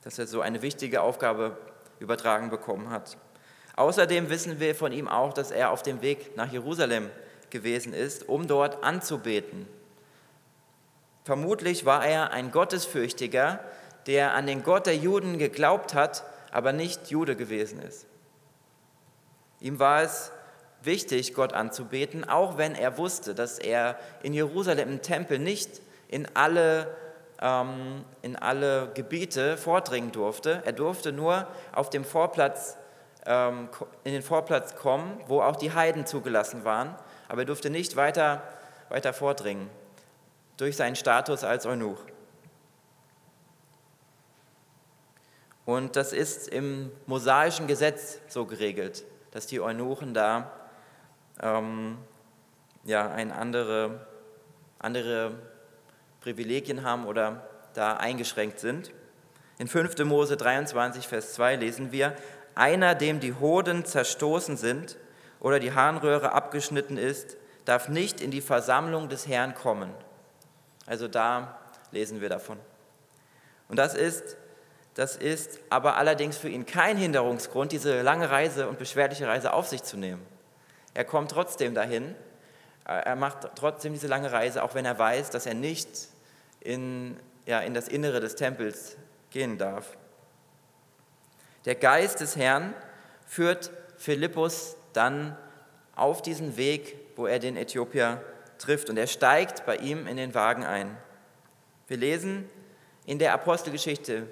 Dass 0.02 0.18
er 0.18 0.26
so 0.26 0.40
eine 0.40 0.62
wichtige 0.62 1.00
Aufgabe 1.00 1.56
übertragen 1.98 2.50
bekommen 2.50 2.90
hat. 2.90 3.16
Außerdem 3.74 4.30
wissen 4.30 4.60
wir 4.60 4.74
von 4.74 4.92
ihm 4.92 5.08
auch, 5.08 5.32
dass 5.32 5.50
er 5.50 5.70
auf 5.70 5.82
dem 5.82 6.02
Weg 6.02 6.36
nach 6.36 6.50
Jerusalem 6.50 7.10
gewesen 7.50 7.92
ist, 7.92 8.28
um 8.28 8.46
dort 8.46 8.84
anzubeten. 8.84 9.66
Vermutlich 11.24 11.84
war 11.84 12.06
er 12.06 12.30
ein 12.30 12.52
Gottesfürchtiger, 12.52 13.60
der 14.06 14.34
an 14.34 14.46
den 14.46 14.62
Gott 14.62 14.86
der 14.86 14.96
Juden 14.96 15.38
geglaubt 15.38 15.94
hat, 15.94 16.24
aber 16.52 16.72
nicht 16.72 17.10
Jude 17.10 17.36
gewesen 17.36 17.80
ist. 17.80 18.06
Ihm 19.60 19.78
war 19.78 20.02
es 20.02 20.32
wichtig, 20.82 21.34
Gott 21.34 21.52
anzubeten, 21.52 22.28
auch 22.28 22.58
wenn 22.58 22.74
er 22.74 22.98
wusste, 22.98 23.34
dass 23.34 23.58
er 23.58 23.98
in 24.22 24.32
Jerusalem 24.32 24.88
im 24.88 25.02
Tempel 25.02 25.38
nicht 25.38 25.80
in 26.08 26.28
alle, 26.34 26.94
ähm, 27.40 28.04
in 28.22 28.36
alle 28.36 28.90
Gebiete 28.94 29.56
vordringen 29.56 30.12
durfte. 30.12 30.62
Er 30.64 30.72
durfte 30.72 31.12
nur 31.12 31.46
auf 31.72 31.90
dem 31.90 32.04
Vorplatz, 32.04 32.76
ähm, 33.26 33.68
in 34.04 34.12
den 34.12 34.22
Vorplatz 34.22 34.76
kommen, 34.76 35.20
wo 35.26 35.40
auch 35.40 35.56
die 35.56 35.72
Heiden 35.72 36.06
zugelassen 36.06 36.64
waren, 36.64 36.94
aber 37.28 37.42
er 37.42 37.46
durfte 37.46 37.70
nicht 37.70 37.96
weiter, 37.96 38.42
weiter 38.88 39.12
vordringen 39.12 39.68
durch 40.56 40.76
seinen 40.76 40.96
Status 40.96 41.44
als 41.44 41.66
Eunuch. 41.66 41.98
Und 45.66 45.96
das 45.96 46.12
ist 46.12 46.48
im 46.48 46.92
mosaischen 47.06 47.66
Gesetz 47.66 48.20
so 48.28 48.46
geregelt, 48.46 49.04
dass 49.32 49.46
die 49.46 49.60
Eunuchen 49.60 50.14
da 50.14 50.52
ähm, 51.42 51.98
ja, 52.84 53.10
ein 53.10 53.32
andere, 53.32 54.06
andere 54.78 55.32
Privilegien 56.20 56.84
haben 56.84 57.04
oder 57.04 57.48
da 57.74 57.96
eingeschränkt 57.96 58.60
sind. 58.60 58.92
In 59.58 59.66
5. 59.66 59.98
Mose 60.04 60.36
23, 60.36 61.08
Vers 61.08 61.34
2 61.34 61.56
lesen 61.56 61.90
wir, 61.90 62.14
einer, 62.54 62.94
dem 62.94 63.18
die 63.18 63.34
Hoden 63.34 63.84
zerstoßen 63.84 64.56
sind 64.56 64.96
oder 65.40 65.58
die 65.58 65.74
Harnröhre 65.74 66.32
abgeschnitten 66.32 66.96
ist, 66.96 67.36
darf 67.64 67.88
nicht 67.88 68.20
in 68.20 68.30
die 68.30 68.40
Versammlung 68.40 69.08
des 69.08 69.26
Herrn 69.26 69.54
kommen. 69.54 69.90
Also 70.86 71.08
da 71.08 71.58
lesen 71.90 72.20
wir 72.20 72.28
davon. 72.28 72.56
Und 73.68 73.80
das 73.80 73.94
ist, 73.94 74.36
das 74.96 75.14
ist 75.14 75.60
aber 75.68 75.98
allerdings 75.98 76.38
für 76.38 76.48
ihn 76.48 76.64
kein 76.64 76.96
Hinderungsgrund, 76.96 77.70
diese 77.70 78.00
lange 78.00 78.30
Reise 78.30 78.66
und 78.66 78.78
beschwerliche 78.78 79.28
Reise 79.28 79.52
auf 79.52 79.68
sich 79.68 79.82
zu 79.82 79.98
nehmen. 79.98 80.24
Er 80.94 81.04
kommt 81.04 81.30
trotzdem 81.30 81.74
dahin. 81.74 82.14
Er 82.86 83.14
macht 83.14 83.46
trotzdem 83.56 83.92
diese 83.92 84.06
lange 84.06 84.32
Reise, 84.32 84.62
auch 84.62 84.74
wenn 84.74 84.86
er 84.86 84.98
weiß, 84.98 85.28
dass 85.28 85.44
er 85.44 85.52
nicht 85.52 86.08
in, 86.60 87.20
ja, 87.44 87.60
in 87.60 87.74
das 87.74 87.88
Innere 87.88 88.20
des 88.20 88.36
Tempels 88.36 88.96
gehen 89.28 89.58
darf. 89.58 89.98
Der 91.66 91.74
Geist 91.74 92.20
des 92.20 92.34
Herrn 92.34 92.72
führt 93.26 93.70
Philippus 93.98 94.76
dann 94.94 95.36
auf 95.94 96.22
diesen 96.22 96.56
Weg, 96.56 96.96
wo 97.16 97.26
er 97.26 97.38
den 97.38 97.58
Äthiopier 97.58 98.22
trifft. 98.56 98.88
Und 98.88 98.96
er 98.96 99.08
steigt 99.08 99.66
bei 99.66 99.76
ihm 99.76 100.06
in 100.06 100.16
den 100.16 100.34
Wagen 100.34 100.64
ein. 100.64 100.96
Wir 101.86 101.98
lesen 101.98 102.48
in 103.04 103.18
der 103.18 103.34
Apostelgeschichte 103.34 104.26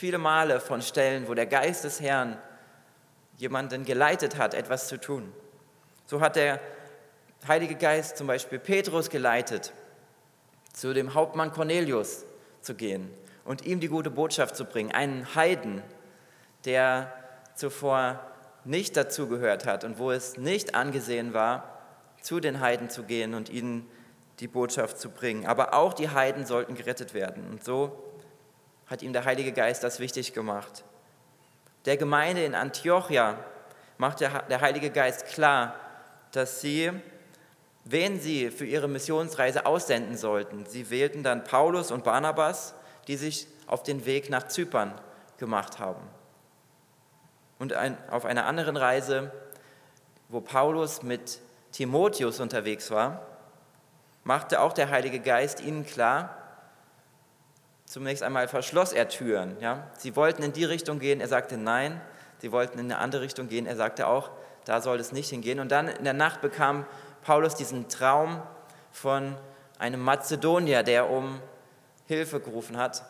viele 0.00 0.16
Male 0.16 0.60
von 0.60 0.80
Stellen, 0.80 1.28
wo 1.28 1.34
der 1.34 1.44
Geist 1.44 1.84
des 1.84 2.00
Herrn 2.00 2.38
jemanden 3.36 3.84
geleitet 3.84 4.38
hat, 4.38 4.54
etwas 4.54 4.88
zu 4.88 4.98
tun. 4.98 5.30
So 6.06 6.22
hat 6.22 6.36
der 6.36 6.58
Heilige 7.46 7.74
Geist 7.74 8.16
zum 8.16 8.26
Beispiel 8.26 8.58
Petrus 8.58 9.10
geleitet, 9.10 9.74
zu 10.72 10.94
dem 10.94 11.12
Hauptmann 11.12 11.52
Cornelius 11.52 12.24
zu 12.62 12.74
gehen 12.74 13.10
und 13.44 13.66
ihm 13.66 13.78
die 13.80 13.88
gute 13.88 14.10
Botschaft 14.10 14.56
zu 14.56 14.64
bringen, 14.64 14.90
einen 14.90 15.34
Heiden, 15.34 15.82
der 16.64 17.12
zuvor 17.54 18.20
nicht 18.64 18.96
dazugehört 18.96 19.66
hat 19.66 19.84
und 19.84 19.98
wo 19.98 20.12
es 20.12 20.38
nicht 20.38 20.74
angesehen 20.74 21.34
war, 21.34 21.78
zu 22.22 22.40
den 22.40 22.60
Heiden 22.60 22.88
zu 22.88 23.02
gehen 23.02 23.34
und 23.34 23.50
ihnen 23.50 23.86
die 24.38 24.48
Botschaft 24.48 24.98
zu 24.98 25.10
bringen. 25.10 25.44
Aber 25.44 25.74
auch 25.74 25.92
die 25.92 26.08
Heiden 26.08 26.46
sollten 26.46 26.74
gerettet 26.74 27.12
werden. 27.12 27.46
Und 27.50 27.64
so 27.64 28.09
hat 28.90 29.02
ihm 29.02 29.12
der 29.12 29.24
Heilige 29.24 29.52
Geist 29.52 29.84
das 29.84 30.00
wichtig 30.00 30.34
gemacht. 30.34 30.84
Der 31.84 31.96
Gemeinde 31.96 32.44
in 32.44 32.56
Antiochia 32.56 33.38
macht 33.96 34.20
der 34.20 34.60
Heilige 34.60 34.90
Geist 34.90 35.26
klar, 35.26 35.76
dass 36.32 36.60
sie, 36.60 36.90
wen 37.84 38.20
sie 38.20 38.50
für 38.50 38.66
ihre 38.66 38.88
Missionsreise 38.88 39.64
aussenden 39.64 40.16
sollten, 40.16 40.66
sie 40.66 40.90
wählten 40.90 41.22
dann 41.22 41.44
Paulus 41.44 41.90
und 41.92 42.04
Barnabas, 42.04 42.74
die 43.06 43.16
sich 43.16 43.46
auf 43.66 43.82
den 43.84 44.04
Weg 44.04 44.28
nach 44.28 44.48
Zypern 44.48 44.92
gemacht 45.38 45.78
haben. 45.78 46.02
Und 47.58 47.72
ein, 47.72 47.96
auf 48.10 48.24
einer 48.24 48.46
anderen 48.46 48.76
Reise, 48.76 49.30
wo 50.28 50.40
Paulus 50.40 51.02
mit 51.02 51.38
Timotheus 51.72 52.40
unterwegs 52.40 52.90
war, 52.90 53.26
machte 54.24 54.60
auch 54.60 54.72
der 54.72 54.90
Heilige 54.90 55.20
Geist 55.20 55.60
ihnen 55.60 55.86
klar, 55.86 56.39
zunächst 57.90 58.22
einmal 58.22 58.46
verschloss 58.46 58.92
er 58.92 59.08
Türen. 59.08 59.56
Ja? 59.60 59.88
Sie 59.98 60.14
wollten 60.14 60.44
in 60.44 60.52
die 60.52 60.64
Richtung 60.64 61.00
gehen, 61.00 61.20
er 61.20 61.26
sagte 61.26 61.56
nein. 61.56 62.00
Sie 62.38 62.52
wollten 62.52 62.78
in 62.78 62.84
eine 62.84 62.98
andere 62.98 63.22
Richtung 63.22 63.48
gehen, 63.48 63.66
er 63.66 63.74
sagte 63.74 64.06
auch, 64.06 64.30
da 64.64 64.80
soll 64.80 65.00
es 65.00 65.10
nicht 65.10 65.30
hingehen. 65.30 65.58
Und 65.58 65.72
dann 65.72 65.88
in 65.88 66.04
der 66.04 66.12
Nacht 66.12 66.40
bekam 66.40 66.86
Paulus 67.22 67.56
diesen 67.56 67.88
Traum 67.88 68.40
von 68.92 69.36
einem 69.78 70.00
Mazedonier, 70.00 70.84
der 70.84 71.10
um 71.10 71.40
Hilfe 72.06 72.38
gerufen 72.38 72.76
hat. 72.76 73.04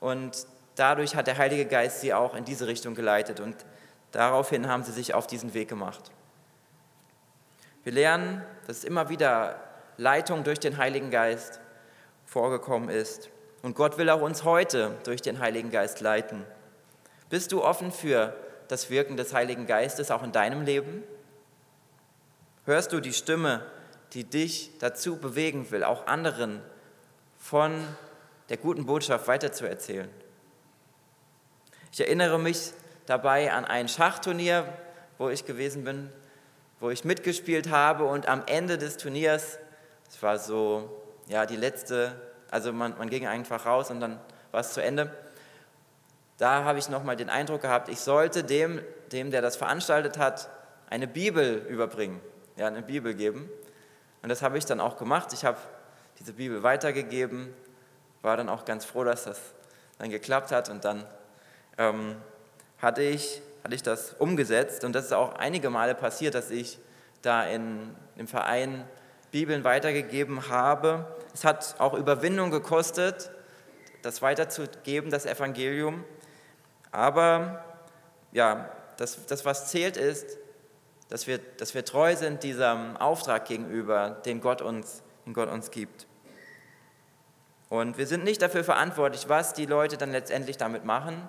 Und 0.00 0.46
dadurch 0.74 1.16
hat 1.16 1.26
der 1.26 1.38
Heilige 1.38 1.64
Geist 1.64 2.02
sie 2.02 2.12
auch 2.12 2.34
in 2.34 2.44
diese 2.44 2.66
Richtung 2.66 2.94
geleitet. 2.94 3.40
Und 3.40 3.56
daraufhin 4.12 4.68
haben 4.68 4.84
sie 4.84 4.92
sich 4.92 5.14
auf 5.14 5.26
diesen 5.26 5.54
Weg 5.54 5.68
gemacht. 5.68 6.10
Wir 7.84 7.92
lernen, 7.92 8.44
dass 8.66 8.84
immer 8.84 9.08
wieder 9.08 9.58
Leitung 9.96 10.44
durch 10.44 10.60
den 10.60 10.76
Heiligen 10.76 11.10
Geist 11.10 11.58
vorgekommen 12.26 12.90
ist. 12.90 13.30
Und 13.66 13.74
Gott 13.74 13.98
will 13.98 14.08
auch 14.10 14.20
uns 14.20 14.44
heute 14.44 14.96
durch 15.02 15.22
den 15.22 15.40
Heiligen 15.40 15.72
Geist 15.72 16.00
leiten. 16.00 16.44
Bist 17.30 17.50
du 17.50 17.64
offen 17.64 17.90
für 17.90 18.32
das 18.68 18.90
Wirken 18.90 19.16
des 19.16 19.34
Heiligen 19.34 19.66
Geistes 19.66 20.12
auch 20.12 20.22
in 20.22 20.30
deinem 20.30 20.62
Leben? 20.62 21.02
Hörst 22.64 22.92
du 22.92 23.00
die 23.00 23.12
Stimme, 23.12 23.66
die 24.12 24.22
dich 24.22 24.70
dazu 24.78 25.16
bewegen 25.16 25.68
will, 25.72 25.82
auch 25.82 26.06
anderen 26.06 26.62
von 27.38 27.72
der 28.50 28.56
guten 28.56 28.86
Botschaft 28.86 29.26
weiterzuerzählen? 29.26 30.10
Ich 31.90 31.98
erinnere 31.98 32.38
mich 32.38 32.70
dabei 33.06 33.52
an 33.52 33.64
ein 33.64 33.88
Schachturnier, 33.88 34.72
wo 35.18 35.28
ich 35.28 35.44
gewesen 35.44 35.82
bin, 35.82 36.12
wo 36.78 36.90
ich 36.90 37.04
mitgespielt 37.04 37.68
habe 37.68 38.04
und 38.04 38.28
am 38.28 38.44
Ende 38.46 38.78
des 38.78 38.96
Turniers, 38.96 39.58
es 40.08 40.22
war 40.22 40.38
so, 40.38 41.02
ja, 41.26 41.46
die 41.46 41.56
letzte, 41.56 42.14
also 42.56 42.72
man, 42.72 42.96
man 42.96 43.10
ging 43.10 43.26
einfach 43.26 43.66
raus 43.66 43.90
und 43.90 44.00
dann 44.00 44.18
war 44.50 44.60
es 44.62 44.72
zu 44.72 44.82
Ende. 44.82 45.14
Da 46.38 46.64
habe 46.64 46.78
ich 46.78 46.88
nochmal 46.88 47.14
den 47.14 47.28
Eindruck 47.28 47.60
gehabt, 47.60 47.90
ich 47.90 48.00
sollte 48.00 48.44
dem, 48.44 48.80
dem, 49.12 49.30
der 49.30 49.42
das 49.42 49.56
veranstaltet 49.56 50.16
hat, 50.16 50.48
eine 50.88 51.06
Bibel 51.06 51.66
überbringen, 51.68 52.18
ja, 52.56 52.66
eine 52.66 52.80
Bibel 52.80 53.12
geben. 53.12 53.50
Und 54.22 54.30
das 54.30 54.40
habe 54.40 54.56
ich 54.56 54.64
dann 54.64 54.80
auch 54.80 54.96
gemacht. 54.96 55.34
Ich 55.34 55.44
habe 55.44 55.58
diese 56.18 56.32
Bibel 56.32 56.62
weitergegeben, 56.62 57.52
war 58.22 58.38
dann 58.38 58.48
auch 58.48 58.64
ganz 58.64 58.86
froh, 58.86 59.04
dass 59.04 59.24
das 59.24 59.38
dann 59.98 60.08
geklappt 60.08 60.50
hat 60.50 60.70
und 60.70 60.82
dann 60.86 61.04
ähm, 61.76 62.16
hatte, 62.80 63.02
ich, 63.02 63.42
hatte 63.64 63.74
ich 63.74 63.82
das 63.82 64.14
umgesetzt 64.14 64.82
und 64.82 64.94
das 64.94 65.04
ist 65.04 65.12
auch 65.12 65.34
einige 65.34 65.68
Male 65.68 65.94
passiert, 65.94 66.34
dass 66.34 66.50
ich 66.50 66.78
da 67.20 67.44
in, 67.44 67.94
im 68.16 68.26
Verein 68.26 68.88
Bibeln 69.30 69.64
weitergegeben 69.64 70.48
habe. 70.48 71.16
Es 71.34 71.44
hat 71.44 71.76
auch 71.78 71.94
Überwindung 71.94 72.50
gekostet, 72.50 73.30
das 74.02 74.22
weiterzugeben, 74.22 75.10
das 75.10 75.26
Evangelium. 75.26 76.04
Aber 76.92 77.64
ja, 78.32 78.70
das, 78.96 79.26
das 79.26 79.44
was 79.44 79.68
zählt 79.68 79.96
ist, 79.96 80.38
dass 81.08 81.26
wir, 81.26 81.38
dass 81.38 81.74
wir 81.74 81.84
treu 81.84 82.16
sind 82.16 82.42
diesem 82.42 82.96
Auftrag 82.96 83.44
gegenüber, 83.46 84.10
den 84.24 84.40
Gott, 84.40 84.62
uns, 84.62 85.02
den 85.24 85.34
Gott 85.34 85.48
uns 85.48 85.70
gibt. 85.70 86.06
Und 87.68 87.98
wir 87.98 88.06
sind 88.06 88.24
nicht 88.24 88.42
dafür 88.42 88.64
verantwortlich, 88.64 89.28
was 89.28 89.52
die 89.52 89.66
Leute 89.66 89.96
dann 89.96 90.12
letztendlich 90.12 90.56
damit 90.56 90.84
machen, 90.84 91.28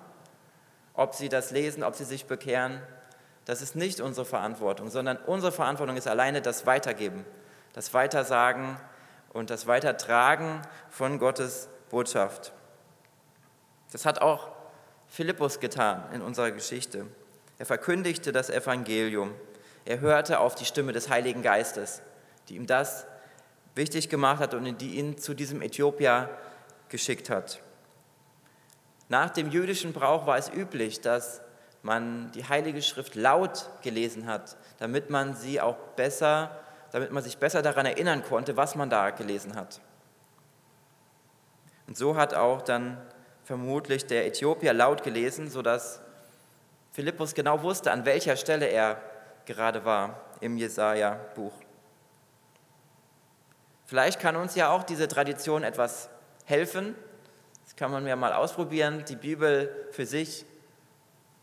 ob 0.94 1.14
sie 1.14 1.28
das 1.28 1.50
lesen, 1.50 1.82
ob 1.82 1.94
sie 1.94 2.04
sich 2.04 2.26
bekehren. 2.26 2.80
Das 3.44 3.62
ist 3.62 3.76
nicht 3.76 4.00
unsere 4.00 4.26
Verantwortung, 4.26 4.90
sondern 4.90 5.16
unsere 5.16 5.52
Verantwortung 5.52 5.96
ist 5.96 6.06
alleine 6.06 6.42
das 6.42 6.66
Weitergeben, 6.66 7.24
das 7.78 7.94
Weitersagen 7.94 8.76
und 9.32 9.50
das 9.50 9.68
Weitertragen 9.68 10.62
von 10.90 11.20
Gottes 11.20 11.68
Botschaft. 11.90 12.52
Das 13.92 14.04
hat 14.04 14.20
auch 14.20 14.48
Philippus 15.06 15.60
getan 15.60 16.02
in 16.12 16.20
unserer 16.20 16.50
Geschichte. 16.50 17.06
Er 17.56 17.66
verkündigte 17.66 18.32
das 18.32 18.50
Evangelium. 18.50 19.32
Er 19.84 20.00
hörte 20.00 20.40
auf 20.40 20.56
die 20.56 20.64
Stimme 20.64 20.90
des 20.90 21.08
Heiligen 21.08 21.40
Geistes, 21.40 22.02
die 22.48 22.56
ihm 22.56 22.66
das 22.66 23.06
wichtig 23.76 24.08
gemacht 24.08 24.40
hat 24.40 24.54
und 24.54 24.80
die 24.80 24.96
ihn 24.96 25.16
zu 25.16 25.32
diesem 25.32 25.62
Äthiopier 25.62 26.30
geschickt 26.88 27.30
hat. 27.30 27.62
Nach 29.08 29.30
dem 29.30 29.52
jüdischen 29.52 29.92
Brauch 29.92 30.26
war 30.26 30.36
es 30.36 30.52
üblich, 30.52 31.00
dass 31.00 31.42
man 31.82 32.32
die 32.32 32.44
Heilige 32.44 32.82
Schrift 32.82 33.14
laut 33.14 33.70
gelesen 33.82 34.26
hat, 34.26 34.56
damit 34.80 35.10
man 35.10 35.36
sie 35.36 35.60
auch 35.60 35.76
besser, 35.94 36.50
damit 36.92 37.12
man 37.12 37.22
sich 37.22 37.38
besser 37.38 37.62
daran 37.62 37.86
erinnern 37.86 38.22
konnte, 38.22 38.56
was 38.56 38.74
man 38.74 38.90
da 38.90 39.10
gelesen 39.10 39.54
hat. 39.56 39.80
Und 41.86 41.96
so 41.96 42.16
hat 42.16 42.34
auch 42.34 42.62
dann 42.62 42.98
vermutlich 43.44 44.06
der 44.06 44.26
Äthiopier 44.26 44.74
laut 44.74 45.02
gelesen, 45.02 45.50
sodass 45.50 46.00
Philippus 46.92 47.34
genau 47.34 47.62
wusste, 47.62 47.92
an 47.92 48.04
welcher 48.04 48.36
Stelle 48.36 48.66
er 48.66 49.00
gerade 49.46 49.84
war 49.84 50.20
im 50.40 50.56
Jesaja-Buch. 50.58 51.52
Vielleicht 53.86 54.20
kann 54.20 54.36
uns 54.36 54.54
ja 54.54 54.70
auch 54.70 54.82
diese 54.82 55.08
Tradition 55.08 55.62
etwas 55.62 56.10
helfen. 56.44 56.94
Das 57.64 57.74
kann 57.74 57.90
man 57.90 58.06
ja 58.06 58.16
mal 58.16 58.34
ausprobieren, 58.34 59.04
die 59.08 59.16
Bibel 59.16 59.88
für 59.92 60.04
sich, 60.04 60.44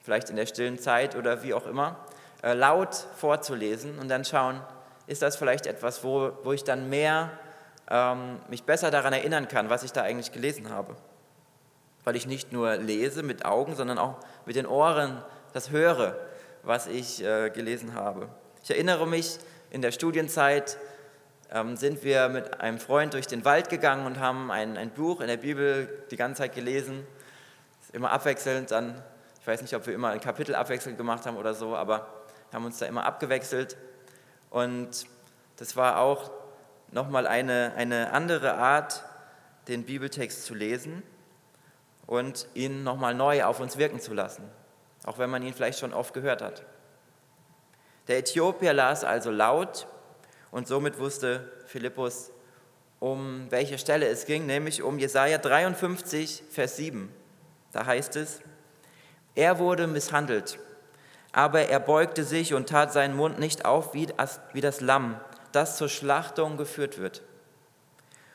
vielleicht 0.04 0.30
in 0.30 0.36
der 0.36 0.46
stillen 0.46 0.78
Zeit 0.78 1.16
oder 1.16 1.42
wie 1.42 1.56
auch 1.56 1.66
immer, 1.66 2.06
äh, 2.44 2.54
laut 2.54 2.94
vorzulesen 2.94 3.98
und 3.98 4.10
dann 4.10 4.26
schauen, 4.26 4.62
ist 5.08 5.22
das 5.22 5.36
vielleicht 5.36 5.66
etwas, 5.68 6.04
wo, 6.04 6.32
wo 6.44 6.52
ich 6.54 6.64
dann 6.64 6.90
mehr 6.90 7.32
ähm, 7.90 8.40
mich 8.50 8.64
besser 8.64 8.92
daran 8.92 9.14
erinnern 9.14 9.48
kann, 9.48 9.70
was 9.70 9.84
ich 9.84 9.92
da 9.92 10.02
eigentlich 10.02 10.32
gelesen 10.32 10.70
habe. 10.70 10.96
Weil 12.04 12.16
ich 12.16 12.28
nicht 12.28 12.52
nur 12.52 12.76
lese 12.76 13.24
mit 13.24 13.46
Augen, 13.46 13.76
sondern 13.76 13.98
auch 13.98 14.18
mit 14.46 14.56
den 14.56 14.66
Ohren 14.66 15.24
das 15.54 15.72
höre, 15.72 16.16
was 16.64 16.88
ich 16.88 17.24
äh, 17.24 17.50
gelesen 17.50 17.94
habe. 17.94 18.28
Ich 18.64 18.72
erinnere 18.72 19.08
mich 19.08 19.38
in 19.70 19.82
der 19.82 19.92
Studienzeit, 19.92 20.78
ähm, 21.52 21.78
sind 21.78 22.04
wir 22.04 22.30
mit 22.30 22.60
einem 22.60 22.80
Freund 22.80 23.14
durch 23.14 23.28
den 23.28 23.46
Wald 23.46 23.70
gegangen 23.70 24.06
und 24.06 24.20
haben 24.20 24.52
ein, 24.52 24.78
ein 24.78 24.90
Buch 24.90 25.22
in 25.22 25.28
der 25.28 25.38
Bibel 25.38 26.06
die 26.10 26.16
ganze 26.16 26.42
Zeit 26.42 26.56
gelesen. 26.56 27.06
Immer 27.94 28.12
abwechselnd, 28.12 28.72
dann, 28.72 29.02
ich 29.40 29.48
weiß 29.48 29.62
nicht, 29.62 29.74
ob 29.76 29.86
wir 29.86 29.94
immer 29.94 30.10
ein 30.10 30.20
Kapitel 30.20 30.56
abwechselnd 30.56 30.98
gemacht 30.98 31.26
haben 31.26 31.38
oder 31.38 31.54
so, 31.54 31.76
aber 31.76 32.08
haben 32.52 32.66
uns 32.66 32.80
da 32.80 32.88
immer 32.88 33.06
abgewechselt. 33.06 33.78
Und 34.56 35.06
das 35.58 35.76
war 35.76 36.00
auch 36.00 36.32
nochmal 36.90 37.28
eine, 37.28 37.74
eine 37.76 38.14
andere 38.14 38.54
Art, 38.54 39.04
den 39.68 39.84
Bibeltext 39.84 40.46
zu 40.46 40.54
lesen 40.54 41.04
und 42.08 42.48
ihn 42.54 42.82
nochmal 42.86 43.14
neu 43.16 43.44
auf 43.44 43.60
uns 43.60 43.76
wirken 43.78 44.00
zu 44.00 44.14
lassen, 44.14 44.50
auch 45.04 45.18
wenn 45.18 45.30
man 45.30 45.44
ihn 45.44 45.54
vielleicht 45.54 45.80
schon 45.80 45.94
oft 45.94 46.14
gehört 46.14 46.42
hat. 46.42 46.64
Der 48.08 48.20
Äthiopier 48.20 48.72
las 48.72 49.04
also 49.04 49.30
laut 49.30 49.88
und 50.52 50.70
somit 50.70 51.00
wusste 51.00 51.52
Philippus, 51.66 52.32
um 53.02 53.48
welche 53.52 53.78
Stelle 53.78 54.08
es 54.08 54.26
ging, 54.26 54.46
nämlich 54.46 54.82
um 54.82 55.00
Jesaja 55.00 55.38
53, 55.38 56.44
Vers 56.50 56.78
7. 56.78 57.14
Da 57.74 57.86
heißt 57.86 58.16
es: 58.16 58.40
Er 59.36 59.60
wurde 59.60 59.86
misshandelt, 59.86 60.60
aber 61.36 61.68
er 61.68 61.82
beugte 61.82 62.24
sich 62.24 62.54
und 62.54 62.70
tat 62.70 62.94
seinen 62.94 63.14
Mund 63.14 63.40
nicht 63.40 63.66
auf 63.66 63.94
wie 63.94 64.08
das 64.62 64.80
Lamm, 64.80 65.20
das 65.52 65.76
zur 65.76 65.90
Schlachtung 65.90 66.56
geführt 66.56 66.98
wird. 66.98 67.24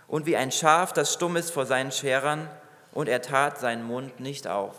Und 0.07 0.27
wie 0.27 0.37
ein 0.37 0.53
Schaf, 0.53 0.93
das 0.93 1.15
stumm 1.15 1.37
ist 1.37 1.51
vor 1.51 1.65
seinen 1.65 1.93
Scherern, 1.93 2.51
und 2.93 3.09
er 3.09 3.23
tat 3.23 3.59
seinen 3.59 3.85
Mund 3.85 4.21
nicht 4.21 4.47
auf. 4.47 4.77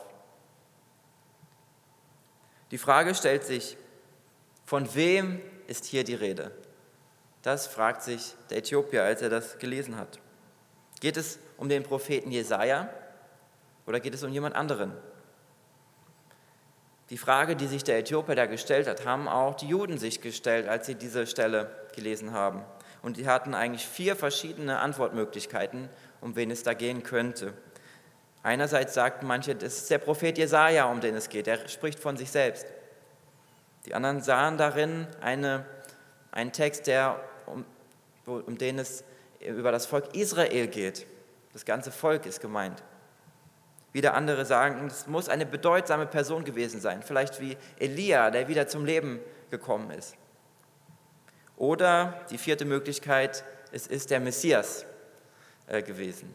Die 2.70 2.78
Frage 2.78 3.16
stellt 3.16 3.44
sich, 3.44 3.76
von 4.66 4.94
wem 4.94 5.42
ist 5.66 5.86
hier 5.86 6.04
die 6.04 6.14
Rede? 6.14 6.52
Das 7.42 7.66
fragt 7.66 8.04
sich 8.04 8.36
der 8.52 8.60
Äthiopier, 8.60 9.04
als 9.04 9.24
er 9.24 9.30
das 9.30 9.58
gelesen 9.58 9.98
hat. 9.98 10.20
Geht 11.00 11.18
es 11.18 11.40
um 11.58 11.70
den 11.70 11.82
Propheten 11.82 12.30
Jesaja 12.30 12.88
oder 13.88 14.00
geht 14.00 14.14
es 14.14 14.22
um 14.22 14.32
jemand 14.32 14.56
anderen? 14.56 14.94
Die 17.12 17.17
Frage, 17.17 17.58
die 17.58 17.67
sich 17.67 17.84
der 17.84 17.97
Äthiopier 17.97 18.36
da 18.36 18.45
gestellt 18.45 18.88
hat, 18.88 19.06
haben 19.06 19.28
auch 19.28 19.56
die 19.56 19.67
Juden 19.67 19.97
sich 19.97 20.21
gestellt, 20.21 20.69
als 20.69 20.86
sie 20.86 20.95
diese 20.95 21.28
Stelle 21.28 21.69
gelesen 21.93 22.32
haben. 22.32 22.63
Und 23.02 23.17
die 23.17 23.28
hatten 23.28 23.54
eigentlich 23.54 23.86
vier 23.86 24.15
verschiedene 24.15 24.80
Antwortmöglichkeiten, 24.80 25.89
um 26.21 26.38
wen 26.38 26.50
es 26.52 26.63
da 26.63 26.74
gehen 26.74 27.04
könnte. 27.04 27.54
Einerseits 28.43 28.93
sagten 28.93 29.28
manche, 29.28 29.56
das 29.56 29.80
ist 29.80 29.89
der 29.89 29.97
Prophet 29.97 30.38
Jesaja, 30.38 30.86
um 30.86 31.02
den 31.02 31.15
es 31.15 31.28
geht. 31.28 31.50
Er 31.50 31.67
spricht 31.67 32.00
von 32.00 32.15
sich 32.15 32.32
selbst. 32.32 32.65
Die 33.86 33.93
anderen 33.93 34.21
sahen 34.21 34.58
darin 34.58 35.06
eine, 35.19 35.65
einen 36.32 36.54
Text, 36.54 36.88
der 36.88 37.19
um, 37.45 37.65
um 38.26 38.58
den 38.58 38.80
es 38.80 39.04
über 39.41 39.74
das 39.74 39.86
Volk 39.86 40.15
Israel 40.15 40.67
geht. 40.67 41.06
Das 41.52 41.65
ganze 41.65 41.91
Volk 41.91 42.26
ist 42.26 42.39
gemeint. 42.39 42.82
Wieder 43.93 44.13
andere 44.13 44.45
sagen, 44.45 44.88
es 44.88 45.08
muss 45.08 45.27
eine 45.27 45.45
bedeutsame 45.45 46.06
Person 46.06 46.45
gewesen 46.45 46.80
sein, 46.80 47.04
vielleicht 47.04 47.41
wie 47.41 47.58
Elia, 47.77 48.32
der 48.32 48.47
wieder 48.47 48.67
zum 48.67 48.86
Leben 48.86 49.19
gekommen 49.49 49.91
ist. 49.91 50.15
Oder 51.58 52.21
die 52.30 52.38
vierte 52.38 52.65
Möglichkeit, 52.65 53.43
es 53.71 53.88
ist 53.88 54.10
der 54.10 54.19
Messias 54.19 54.86
äh, 55.67 55.84
gewesen. 55.84 56.34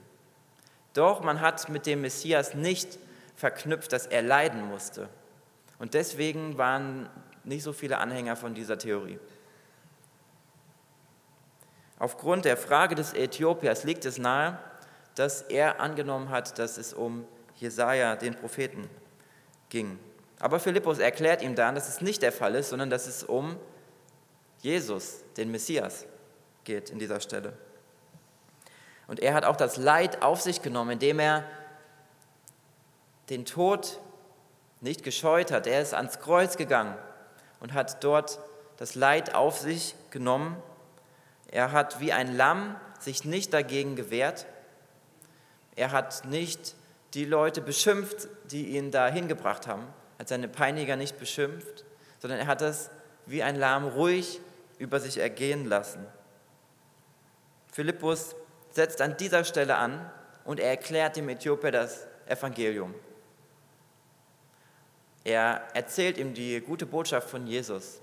Doch 0.92 1.22
man 1.22 1.40
hat 1.40 1.68
mit 1.68 1.86
dem 1.86 2.02
Messias 2.02 2.54
nicht 2.54 2.98
verknüpft, 3.36 3.92
dass 3.92 4.06
er 4.06 4.22
leiden 4.22 4.66
musste. 4.68 5.08
Und 5.78 5.94
deswegen 5.94 6.58
waren 6.58 7.08
nicht 7.44 7.62
so 7.62 7.72
viele 7.72 7.98
Anhänger 7.98 8.36
von 8.36 8.54
dieser 8.54 8.78
Theorie. 8.78 9.18
Aufgrund 11.98 12.44
der 12.44 12.56
Frage 12.56 12.94
des 12.94 13.14
Äthiopiers 13.14 13.84
liegt 13.84 14.04
es 14.04 14.18
nahe, 14.18 14.58
dass 15.14 15.42
er 15.42 15.80
angenommen 15.80 16.28
hat, 16.28 16.58
dass 16.58 16.76
es 16.76 16.92
um 16.92 17.26
Jesaja, 17.56 18.16
den 18.16 18.34
Propheten, 18.34 18.88
ging. 19.68 19.98
Aber 20.38 20.60
Philippus 20.60 20.98
erklärt 20.98 21.42
ihm 21.42 21.54
dann, 21.54 21.74
dass 21.74 21.88
es 21.88 22.00
nicht 22.00 22.22
der 22.22 22.32
Fall 22.32 22.54
ist, 22.54 22.70
sondern 22.70 22.90
dass 22.90 23.06
es 23.06 23.24
um 23.24 23.56
Jesus, 24.60 25.24
den 25.36 25.50
Messias, 25.50 26.06
geht 26.64 26.90
in 26.90 26.98
dieser 26.98 27.20
Stelle. 27.20 27.52
Und 29.06 29.20
er 29.20 29.34
hat 29.34 29.44
auch 29.44 29.56
das 29.56 29.76
Leid 29.76 30.22
auf 30.22 30.40
sich 30.40 30.62
genommen, 30.62 30.92
indem 30.92 31.18
er 31.18 31.44
den 33.30 33.44
Tod 33.44 34.00
nicht 34.80 35.02
gescheut 35.02 35.50
hat. 35.50 35.66
Er 35.66 35.80
ist 35.80 35.94
ans 35.94 36.18
Kreuz 36.18 36.56
gegangen 36.56 36.96
und 37.60 37.72
hat 37.72 38.02
dort 38.04 38.40
das 38.76 38.94
Leid 38.94 39.34
auf 39.34 39.58
sich 39.58 39.94
genommen 40.10 40.62
er 41.48 41.72
hat 41.72 42.00
wie 42.00 42.12
ein 42.12 42.36
Lamm 42.36 42.76
sich 42.98 43.24
nicht 43.24 43.52
dagegen 43.52 43.96
gewehrt. 43.96 44.46
Er 45.74 45.92
hat 45.92 46.24
nicht 46.24 46.74
die 47.16 47.24
Leute 47.24 47.62
beschimpft, 47.62 48.28
die 48.50 48.76
ihn 48.76 48.90
da 48.90 49.08
hingebracht 49.08 49.66
haben, 49.66 49.86
hat 50.18 50.28
seine 50.28 50.48
Peiniger 50.48 50.96
nicht 50.96 51.18
beschimpft, 51.18 51.86
sondern 52.18 52.38
er 52.38 52.46
hat 52.46 52.60
das 52.60 52.90
wie 53.24 53.42
ein 53.42 53.56
Lamm 53.56 53.88
ruhig 53.88 54.38
über 54.78 55.00
sich 55.00 55.16
ergehen 55.16 55.64
lassen. 55.64 56.06
Philippus 57.72 58.36
setzt 58.70 59.00
an 59.00 59.16
dieser 59.16 59.44
Stelle 59.44 59.76
an 59.76 60.10
und 60.44 60.60
er 60.60 60.68
erklärt 60.68 61.16
dem 61.16 61.30
Äthiopier 61.30 61.70
das 61.70 62.06
Evangelium. 62.26 62.94
Er 65.24 65.62
erzählt 65.72 66.18
ihm 66.18 66.34
die 66.34 66.60
gute 66.60 66.84
Botschaft 66.84 67.30
von 67.30 67.46
Jesus, 67.46 68.00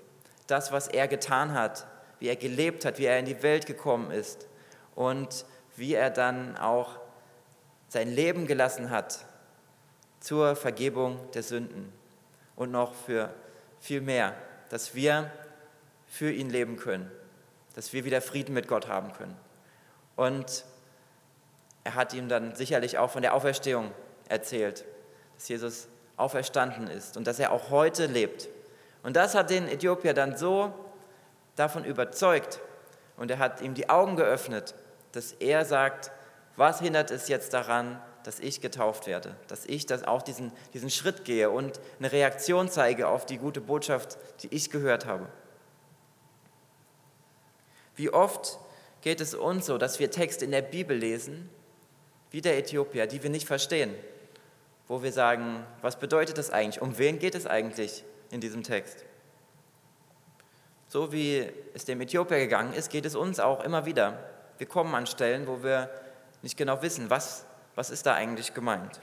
das, 0.48 0.72
was 0.72 0.88
er 0.88 1.08
getan 1.08 1.54
hat, 1.54 1.86
wie 2.18 2.30
er 2.30 2.36
gelebt 2.36 2.84
hat, 2.84 2.98
wie 2.98 3.06
er 3.06 3.20
in 3.20 3.26
die 3.26 3.44
Welt 3.44 3.68
gekommen 3.68 4.10
ist 4.10 4.48
und 4.96 5.46
wie 5.76 5.94
er 5.94 6.10
dann 6.10 6.58
auch 6.58 7.03
sein 7.94 8.10
Leben 8.10 8.48
gelassen 8.48 8.90
hat 8.90 9.20
zur 10.20 10.56
Vergebung 10.56 11.20
der 11.34 11.44
Sünden 11.44 11.94
und 12.56 12.72
noch 12.72 12.96
für 12.96 13.32
viel 13.80 14.02
mehr, 14.02 14.34
dass 14.70 14.96
wir 14.96 15.30
für 16.08 16.32
ihn 16.32 16.50
leben 16.50 16.76
können, 16.78 17.12
dass 17.76 17.94
wir 17.94 18.04
wieder 18.04 18.20
Frieden 18.20 18.56
mit 18.56 18.68
Gott 18.68 18.88
haben 18.88 19.14
können. 19.14 19.38
Und 20.16 20.66
er 21.84 21.94
hat 21.94 22.16
ihm 22.16 22.30
dann 22.30 22.56
sicherlich 22.56 22.98
auch 22.98 23.12
von 23.12 23.22
der 23.22 23.36
Auferstehung 23.36 23.92
erzählt, 24.28 24.86
dass 25.36 25.48
Jesus 25.48 25.88
auferstanden 26.18 26.88
ist 26.88 27.16
und 27.16 27.28
dass 27.28 27.38
er 27.38 27.52
auch 27.52 27.70
heute 27.70 28.08
lebt. 28.08 28.50
Und 29.04 29.16
das 29.16 29.36
hat 29.36 29.52
den 29.52 29.68
Äthiopier 29.68 30.16
dann 30.16 30.36
so 30.36 30.74
davon 31.56 31.86
überzeugt 31.86 32.60
und 33.18 33.30
er 33.30 33.38
hat 33.38 33.62
ihm 33.62 33.76
die 33.76 33.88
Augen 33.88 34.16
geöffnet, 34.16 34.74
dass 35.12 35.34
er 35.34 35.64
sagt, 35.64 36.10
was 36.56 36.80
hindert 36.80 37.12
es 37.12 37.28
jetzt 37.28 37.54
daran, 37.54 38.02
dass 38.24 38.40
ich 38.40 38.62
getauft 38.62 39.08
werde, 39.08 39.36
dass 39.48 39.66
ich 39.66 39.86
das 39.86 40.04
auch 40.04 40.22
diesen, 40.22 40.52
diesen 40.74 40.90
Schritt 40.90 41.26
gehe 41.26 41.50
und 41.50 41.80
eine 42.00 42.12
Reaktion 42.12 42.70
zeige 42.70 43.08
auf 43.08 43.26
die 43.26 43.38
gute 43.38 43.62
Botschaft, 43.62 44.18
die 44.42 44.54
ich 44.54 44.70
gehört 44.70 45.06
habe. 45.06 45.28
Wie 47.96 48.10
oft 48.10 48.60
geht 49.02 49.22
es 49.22 49.34
uns 49.34 49.66
so, 49.66 49.78
dass 49.78 50.00
wir 50.00 50.10
Texte 50.10 50.46
in 50.46 50.52
der 50.52 50.62
Bibel 50.62 50.98
lesen, 50.98 51.50
wie 52.32 52.42
der 52.42 52.58
Äthiopier, 52.58 53.06
die 53.06 53.22
wir 53.22 53.30
nicht 53.30 53.46
verstehen, 53.46 53.94
wo 54.88 55.04
wir 55.04 55.12
sagen, 55.12 55.66
was 55.82 56.00
bedeutet 56.00 56.38
das 56.38 56.50
eigentlich? 56.50 56.82
Um 56.82 56.98
wen 56.98 57.20
geht 57.20 57.36
es 57.36 57.46
eigentlich 57.46 58.04
in 58.32 58.42
diesem 58.42 58.64
Text? 58.64 59.06
So 60.88 61.12
wie 61.12 61.50
es 61.74 61.86
dem 61.86 62.02
Äthiopier 62.02 62.40
gegangen 62.40 62.74
ist, 62.74 62.90
geht 62.90 63.06
es 63.06 63.16
uns 63.16 63.40
auch 63.40 63.64
immer 63.64 63.86
wieder. 63.86 64.18
Wir 64.58 64.68
kommen 64.68 64.94
an 64.96 65.08
Stellen, 65.08 65.48
wo 65.48 65.64
wir 65.64 65.90
nicht 66.44 66.58
genau 66.58 66.82
wissen, 66.82 67.10
was, 67.10 67.46
was 67.74 67.90
ist 67.90 68.06
da 68.06 68.14
eigentlich 68.14 68.54
gemeint. 68.54 69.02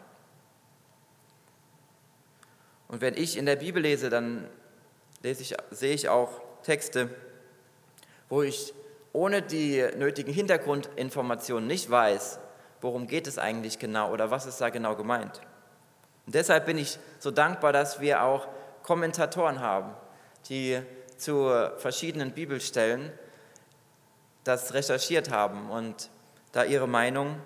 Und 2.86 3.00
wenn 3.00 3.14
ich 3.16 3.36
in 3.36 3.46
der 3.46 3.56
Bibel 3.56 3.82
lese, 3.82 4.10
dann 4.10 4.48
lese 5.22 5.42
ich, 5.42 5.54
sehe 5.70 5.94
ich 5.94 6.08
auch 6.08 6.40
Texte, 6.62 7.10
wo 8.28 8.42
ich 8.42 8.74
ohne 9.12 9.42
die 9.42 9.84
nötigen 9.96 10.32
Hintergrundinformationen 10.32 11.66
nicht 11.66 11.90
weiß, 11.90 12.38
worum 12.80 13.06
geht 13.06 13.26
es 13.26 13.38
eigentlich 13.38 13.78
genau 13.78 14.12
oder 14.12 14.30
was 14.30 14.46
ist 14.46 14.60
da 14.60 14.70
genau 14.70 14.94
gemeint. 14.94 15.40
Und 16.26 16.34
deshalb 16.34 16.66
bin 16.66 16.78
ich 16.78 16.98
so 17.18 17.30
dankbar, 17.30 17.72
dass 17.72 18.00
wir 18.00 18.22
auch 18.22 18.48
Kommentatoren 18.82 19.60
haben, 19.60 19.94
die 20.48 20.80
zu 21.16 21.50
verschiedenen 21.78 22.32
Bibelstellen 22.32 23.12
das 24.44 24.74
recherchiert 24.74 25.30
haben 25.30 25.70
und 25.70 26.10
da 26.52 26.64
ihre 26.64 26.88
Meinung 26.88 27.36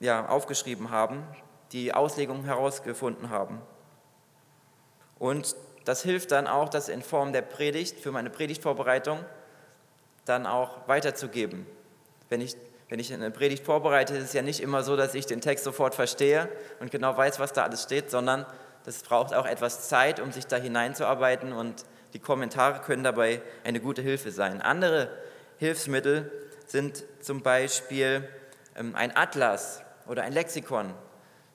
ja, 0.00 0.26
aufgeschrieben 0.26 0.90
haben, 0.90 1.22
die 1.72 1.94
Auslegung 1.94 2.44
herausgefunden 2.44 3.30
haben. 3.30 3.62
Und 5.18 5.54
das 5.84 6.02
hilft 6.02 6.32
dann 6.32 6.46
auch, 6.46 6.68
das 6.68 6.88
in 6.88 7.02
Form 7.02 7.32
der 7.32 7.42
Predigt, 7.42 8.00
für 8.00 8.12
meine 8.12 8.30
Predigtvorbereitung, 8.30 9.24
dann 10.24 10.46
auch 10.46 10.88
weiterzugeben. 10.88 11.66
Wenn 12.28 12.40
ich, 12.40 12.56
wenn 12.88 12.98
ich 12.98 13.12
eine 13.12 13.30
Predigt 13.30 13.64
vorbereite, 13.64 14.14
ist 14.14 14.24
es 14.24 14.32
ja 14.32 14.42
nicht 14.42 14.60
immer 14.60 14.82
so, 14.82 14.96
dass 14.96 15.14
ich 15.14 15.26
den 15.26 15.40
Text 15.40 15.64
sofort 15.64 15.94
verstehe 15.94 16.48
und 16.80 16.90
genau 16.90 17.16
weiß, 17.16 17.40
was 17.40 17.52
da 17.52 17.64
alles 17.64 17.82
steht, 17.82 18.10
sondern 18.10 18.46
das 18.84 19.02
braucht 19.02 19.32
auch 19.34 19.46
etwas 19.46 19.88
Zeit, 19.88 20.20
um 20.20 20.32
sich 20.32 20.46
da 20.46 20.56
hineinzuarbeiten 20.56 21.52
und 21.52 21.84
die 22.14 22.18
Kommentare 22.18 22.80
können 22.80 23.04
dabei 23.04 23.40
eine 23.64 23.80
gute 23.80 24.02
Hilfe 24.02 24.30
sein. 24.30 24.60
Andere 24.60 25.08
Hilfsmittel 25.58 26.30
sind 26.66 27.04
zum 27.20 27.42
Beispiel 27.42 28.28
ähm, 28.76 28.94
ein 28.94 29.16
Atlas 29.16 29.82
oder 30.06 30.22
ein 30.22 30.32
Lexikon, 30.32 30.94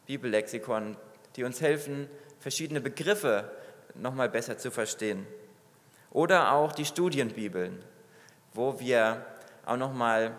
Bibellexikon, 0.06 0.98
die 1.36 1.43
uns 1.43 1.62
helfen, 1.62 2.10
verschiedene 2.39 2.82
Begriffe 2.82 3.52
nochmal 3.96 4.30
besser 4.30 4.58
zu 4.58 4.72
verstehen. 4.72 5.26
Oder 6.12 6.54
auch 6.54 6.72
die 6.72 6.86
Studienbibeln, 6.86 7.84
wo 8.54 8.80
wir 8.80 9.26
auch 9.65 9.78
noch 9.78 9.93
mal 9.93 10.34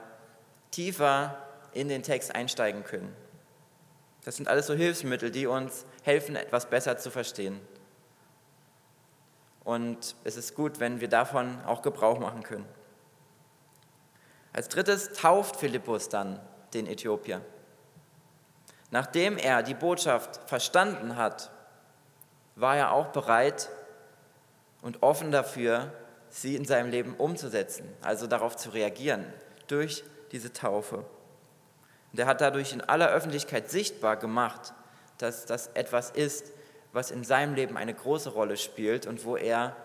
tiefer 0.70 1.36
in 1.72 1.88
den 1.88 2.02
Text 2.02 2.34
einsteigen 2.34 2.84
können. 2.84 3.14
Das 4.24 4.36
sind 4.36 4.48
alles 4.48 4.66
so 4.66 4.74
Hilfsmittel, 4.74 5.30
die 5.30 5.46
uns 5.46 5.86
helfen, 6.02 6.36
etwas 6.36 6.68
besser 6.68 6.98
zu 6.98 7.10
verstehen. 7.10 7.60
Und 9.64 10.16
es 10.24 10.36
ist 10.36 10.54
gut, 10.54 10.80
wenn 10.80 11.00
wir 11.00 11.08
davon 11.08 11.62
auch 11.66 11.82
Gebrauch 11.82 12.18
machen 12.18 12.42
können. 12.42 12.64
Als 14.52 14.68
drittes 14.68 15.12
tauft 15.12 15.56
Philippus 15.56 16.08
dann 16.08 16.40
den 16.74 16.86
Äthiopier. 16.86 17.40
Nachdem 18.90 19.36
er 19.36 19.62
die 19.62 19.74
Botschaft 19.74 20.40
verstanden 20.48 21.16
hat, 21.16 21.50
war 22.56 22.76
er 22.76 22.92
auch 22.92 23.08
bereit 23.08 23.68
und 24.82 25.02
offen 25.02 25.30
dafür, 25.30 25.92
sie 26.30 26.56
in 26.56 26.64
seinem 26.64 26.90
Leben 26.90 27.14
umzusetzen, 27.14 27.88
also 28.02 28.26
darauf 28.26 28.56
zu 28.56 28.70
reagieren, 28.70 29.24
durch 29.66 30.04
diese 30.32 30.52
Taufe. 30.52 31.04
Und 32.12 32.18
er 32.18 32.26
hat 32.26 32.40
dadurch 32.40 32.72
in 32.72 32.80
aller 32.80 33.10
Öffentlichkeit 33.10 33.70
sichtbar 33.70 34.16
gemacht, 34.16 34.72
dass 35.18 35.46
das 35.46 35.68
etwas 35.74 36.10
ist, 36.10 36.52
was 36.92 37.10
in 37.10 37.24
seinem 37.24 37.54
Leben 37.54 37.76
eine 37.76 37.94
große 37.94 38.30
Rolle 38.30 38.56
spielt 38.56 39.06
und 39.06 39.24
wo 39.24 39.36
er 39.36 39.76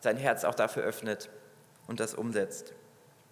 sein 0.00 0.16
Herz 0.16 0.44
auch 0.44 0.54
dafür 0.54 0.84
öffnet 0.84 1.28
und 1.86 2.00
das 2.00 2.14
umsetzt. 2.14 2.72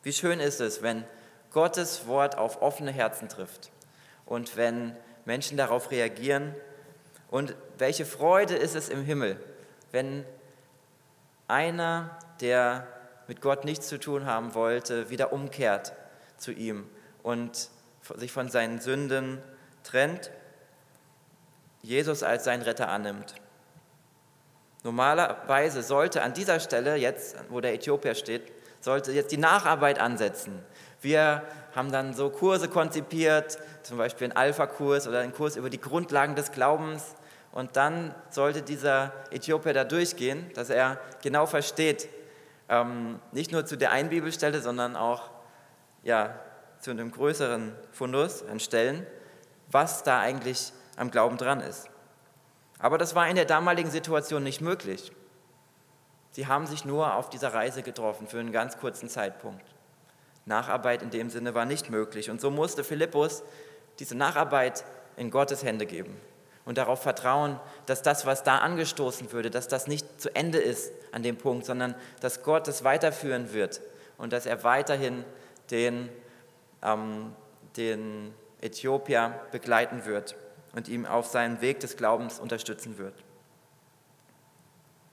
Wie 0.04 0.12
schön 0.12 0.38
ist 0.38 0.60
es, 0.60 0.82
wenn 0.82 1.04
Gottes 1.50 2.06
Wort 2.06 2.36
auf 2.36 2.62
offene 2.62 2.92
Herzen 2.92 3.28
trifft 3.28 3.70
und 4.26 4.56
wenn 4.56 4.94
Menschen 5.24 5.56
darauf 5.56 5.90
reagieren. 5.90 6.54
Und 7.30 7.56
welche 7.78 8.04
Freude 8.04 8.54
ist 8.54 8.76
es 8.76 8.88
im 8.88 9.02
Himmel, 9.02 9.40
wenn 9.90 10.24
einer 11.48 12.18
der 12.40 12.86
mit 13.26 13.40
Gott 13.40 13.64
nichts 13.64 13.88
zu 13.88 13.98
tun 13.98 14.26
haben 14.26 14.54
wollte, 14.54 15.08
wieder 15.08 15.32
umkehrt 15.32 15.94
zu 16.36 16.52
ihm 16.52 16.86
und 17.22 17.70
sich 18.16 18.30
von 18.30 18.50
seinen 18.50 18.80
Sünden 18.80 19.42
trennt, 19.82 20.30
Jesus 21.80 22.22
als 22.22 22.44
seinen 22.44 22.62
Retter 22.62 22.88
annimmt. 22.88 23.34
Normalerweise 24.82 25.82
sollte 25.82 26.22
an 26.22 26.34
dieser 26.34 26.60
Stelle, 26.60 26.96
jetzt 26.96 27.36
wo 27.48 27.60
der 27.60 27.72
Äthiopier 27.72 28.14
steht, 28.14 28.52
sollte 28.84 29.12
jetzt 29.12 29.32
die 29.32 29.38
Nacharbeit 29.38 29.98
ansetzen. 29.98 30.62
Wir 31.00 31.42
haben 31.74 31.90
dann 31.90 32.14
so 32.14 32.30
Kurse 32.30 32.68
konzipiert, 32.68 33.58
zum 33.82 33.96
Beispiel 33.96 34.26
einen 34.26 34.36
Alpha-Kurs 34.36 35.08
oder 35.08 35.20
einen 35.20 35.32
Kurs 35.32 35.56
über 35.56 35.70
die 35.70 35.80
Grundlagen 35.80 36.34
des 36.34 36.52
Glaubens. 36.52 37.14
Und 37.50 37.76
dann 37.76 38.14
sollte 38.30 38.62
dieser 38.62 39.12
Äthiopier 39.30 39.72
da 39.72 39.84
durchgehen, 39.84 40.50
dass 40.54 40.70
er 40.70 40.98
genau 41.22 41.46
versteht, 41.46 42.08
ähm, 42.68 43.20
nicht 43.32 43.52
nur 43.52 43.64
zu 43.64 43.76
der 43.76 43.90
einen 43.90 44.10
Bibelstelle, 44.10 44.60
sondern 44.60 44.96
auch 44.96 45.30
ja, 46.02 46.38
zu 46.78 46.90
einem 46.90 47.10
größeren 47.10 47.74
Fundus 47.92 48.44
an 48.44 48.60
Stellen, 48.60 49.06
was 49.70 50.02
da 50.02 50.20
eigentlich 50.20 50.72
am 50.96 51.10
Glauben 51.10 51.38
dran 51.38 51.60
ist. 51.60 51.88
Aber 52.78 52.98
das 52.98 53.14
war 53.14 53.28
in 53.28 53.36
der 53.36 53.46
damaligen 53.46 53.90
Situation 53.90 54.42
nicht 54.42 54.60
möglich. 54.60 55.12
Sie 56.34 56.48
haben 56.48 56.66
sich 56.66 56.84
nur 56.84 57.14
auf 57.14 57.30
dieser 57.30 57.54
Reise 57.54 57.82
getroffen 57.82 58.26
für 58.26 58.40
einen 58.40 58.50
ganz 58.50 58.76
kurzen 58.78 59.08
Zeitpunkt. 59.08 59.64
Nacharbeit 60.46 61.00
in 61.00 61.10
dem 61.10 61.30
Sinne 61.30 61.54
war 61.54 61.64
nicht 61.64 61.90
möglich. 61.90 62.28
Und 62.28 62.40
so 62.40 62.50
musste 62.50 62.82
Philippus 62.82 63.44
diese 64.00 64.16
Nacharbeit 64.16 64.84
in 65.16 65.30
Gottes 65.30 65.62
Hände 65.62 65.86
geben 65.86 66.20
und 66.64 66.76
darauf 66.76 67.00
vertrauen, 67.00 67.60
dass 67.86 68.02
das, 68.02 68.26
was 68.26 68.42
da 68.42 68.58
angestoßen 68.58 69.30
würde, 69.30 69.48
dass 69.48 69.68
das 69.68 69.86
nicht 69.86 70.20
zu 70.20 70.34
Ende 70.34 70.58
ist 70.58 70.92
an 71.12 71.22
dem 71.22 71.36
Punkt, 71.36 71.66
sondern 71.66 71.94
dass 72.18 72.42
Gott 72.42 72.66
es 72.66 72.82
weiterführen 72.82 73.52
wird 73.52 73.80
und 74.18 74.32
dass 74.32 74.44
er 74.44 74.64
weiterhin 74.64 75.24
den, 75.70 76.08
ähm, 76.82 77.32
den 77.76 78.34
Äthiopier 78.60 79.38
begleiten 79.52 80.04
wird 80.04 80.34
und 80.74 80.88
ihm 80.88 81.06
auf 81.06 81.28
seinem 81.28 81.60
Weg 81.60 81.78
des 81.78 81.96
Glaubens 81.96 82.40
unterstützen 82.40 82.98
wird. 82.98 83.14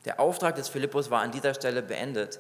Der 0.06 0.20
Auftrag 0.20 0.56
des 0.56 0.70
Philippus 0.70 1.12
war 1.12 1.22
an 1.22 1.32
dieser 1.32 1.54
Stelle 1.54 1.82
beendet, 1.82 2.40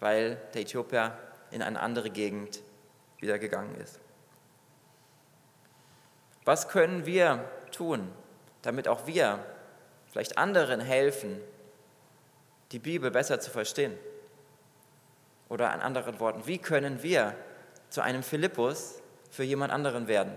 weil 0.00 0.36
der 0.54 0.62
Äthiopier 0.62 1.16
in 1.50 1.62
eine 1.62 1.80
andere 1.80 2.10
Gegend 2.10 2.60
wieder 3.18 3.38
gegangen 3.38 3.74
ist. 3.76 4.00
Was 6.44 6.68
können 6.68 7.06
wir 7.06 7.44
tun, 7.70 8.10
damit 8.62 8.88
auch 8.88 9.06
wir 9.06 9.44
vielleicht 10.10 10.38
anderen 10.38 10.80
helfen, 10.80 11.40
die 12.72 12.78
Bibel 12.78 13.10
besser 13.10 13.38
zu 13.40 13.50
verstehen? 13.50 13.96
Oder 15.48 15.70
an 15.70 15.80
anderen 15.80 16.18
Worten, 16.18 16.46
wie 16.46 16.58
können 16.58 17.02
wir 17.02 17.36
zu 17.90 18.00
einem 18.00 18.22
Philippus 18.22 19.02
für 19.30 19.44
jemand 19.44 19.72
anderen 19.72 20.08
werden? 20.08 20.34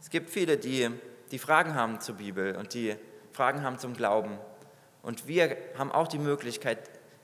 Es 0.00 0.10
gibt 0.10 0.30
viele, 0.30 0.56
die, 0.56 0.90
die 1.30 1.38
Fragen 1.38 1.74
haben 1.74 2.00
zur 2.00 2.16
Bibel 2.16 2.56
und 2.56 2.74
die 2.74 2.96
Fragen 3.32 3.62
haben 3.62 3.78
zum 3.78 3.94
Glauben. 3.94 4.38
Und 5.02 5.26
wir 5.26 5.56
haben 5.78 5.92
auch 5.92 6.08
die 6.08 6.18
Möglichkeit, 6.18 6.78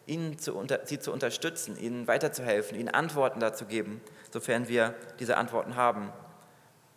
ihnen 0.06 0.38
zu, 0.38 0.64
sie 0.84 0.98
zu 0.98 1.12
unterstützen, 1.12 1.76
ihnen 1.78 2.06
weiterzuhelfen, 2.06 2.78
ihnen 2.78 2.88
Antworten 2.88 3.40
dazu 3.40 3.66
geben, 3.66 4.00
sofern 4.30 4.68
wir 4.68 4.94
diese 5.18 5.36
Antworten 5.36 5.76
haben. 5.76 6.12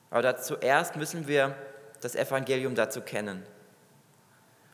Aber 0.09 0.37
zuerst 0.37 0.95
müssen 0.95 1.27
wir 1.27 1.55
das 2.01 2.15
Evangelium 2.15 2.75
dazu 2.75 3.01
kennen. 3.01 3.43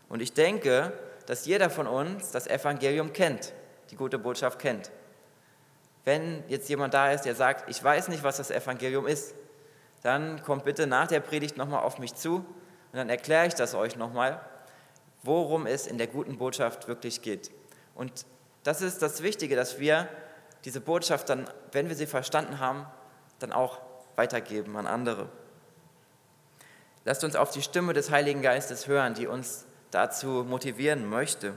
Und 0.09 0.21
ich 0.21 0.33
denke, 0.33 0.93
dass 1.25 1.45
jeder 1.45 1.69
von 1.69 1.87
uns 1.87 2.31
das 2.31 2.47
Evangelium 2.47 3.13
kennt, 3.13 3.53
die 3.89 3.95
gute 3.95 4.19
Botschaft 4.19 4.59
kennt. 4.59 4.91
Wenn 6.03 6.43
jetzt 6.47 6.67
jemand 6.67 6.93
da 6.93 7.11
ist, 7.11 7.23
der 7.23 7.35
sagt, 7.35 7.69
ich 7.69 7.81
weiß 7.81 8.07
nicht, 8.09 8.23
was 8.23 8.37
das 8.37 8.51
Evangelium 8.51 9.07
ist, 9.07 9.35
dann 10.01 10.41
kommt 10.43 10.65
bitte 10.65 10.87
nach 10.87 11.07
der 11.07 11.19
Predigt 11.19 11.57
nochmal 11.57 11.83
auf 11.83 11.99
mich 11.99 12.15
zu 12.15 12.37
und 12.37 12.45
dann 12.93 13.09
erkläre 13.09 13.47
ich 13.47 13.53
das 13.53 13.75
euch 13.75 13.95
nochmal, 13.95 14.41
worum 15.23 15.67
es 15.67 15.87
in 15.87 15.97
der 15.97 16.07
guten 16.07 16.37
Botschaft 16.37 16.87
wirklich 16.87 17.21
geht. 17.21 17.51
Und 17.95 18.25
das 18.63 18.81
ist 18.81 19.01
das 19.01 19.21
Wichtige, 19.21 19.55
dass 19.55 19.79
wir 19.79 20.07
diese 20.65 20.81
Botschaft 20.81 21.29
dann, 21.29 21.49
wenn 21.71 21.89
wir 21.89 21.95
sie 21.95 22.05
verstanden 22.05 22.59
haben, 22.59 22.85
dann 23.39 23.51
auch 23.51 23.79
weitergeben 24.15 24.75
an 24.77 24.87
andere. 24.87 25.29
Lasst 27.05 27.23
uns 27.23 27.35
auf 27.35 27.49
die 27.51 27.61
Stimme 27.61 27.93
des 27.93 28.11
Heiligen 28.11 28.41
Geistes 28.41 28.87
hören, 28.87 29.13
die 29.13 29.25
uns 29.27 29.65
dazu 29.89 30.45
motivieren 30.47 31.09
möchte. 31.09 31.53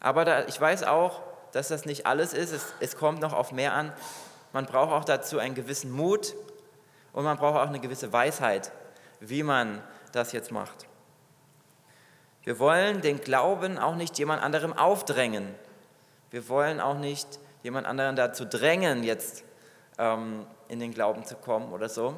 Aber 0.00 0.24
da, 0.24 0.46
ich 0.46 0.58
weiß 0.58 0.84
auch, 0.84 1.22
dass 1.52 1.68
das 1.68 1.84
nicht 1.84 2.06
alles 2.06 2.32
ist. 2.32 2.52
Es, 2.52 2.72
es 2.80 2.96
kommt 2.96 3.20
noch 3.20 3.32
auf 3.32 3.52
mehr 3.52 3.74
an. 3.74 3.92
Man 4.52 4.66
braucht 4.66 4.92
auch 4.92 5.04
dazu 5.04 5.38
einen 5.38 5.54
gewissen 5.54 5.90
Mut 5.90 6.34
und 7.16 7.24
man 7.24 7.36
braucht 7.36 7.56
auch 7.56 7.66
eine 7.66 7.80
gewisse 7.80 8.12
Weisheit, 8.12 8.70
wie 9.18 9.42
man 9.42 9.82
das 10.12 10.30
jetzt 10.30 10.52
macht. 10.52 10.86
Wir 12.44 12.60
wollen 12.60 13.00
den 13.00 13.20
Glauben 13.20 13.76
auch 13.76 13.96
nicht 13.96 14.16
jemand 14.20 14.40
anderem 14.40 14.72
aufdrängen. 14.72 15.52
Wir 16.30 16.48
wollen 16.48 16.80
auch 16.80 16.96
nicht 16.96 17.40
jemand 17.64 17.88
anderen 17.88 18.14
dazu 18.14 18.44
drängen, 18.44 19.02
jetzt 19.02 19.42
ähm, 19.98 20.46
in 20.68 20.78
den 20.78 20.94
Glauben 20.94 21.24
zu 21.24 21.34
kommen 21.34 21.72
oder 21.72 21.88
so. 21.88 22.14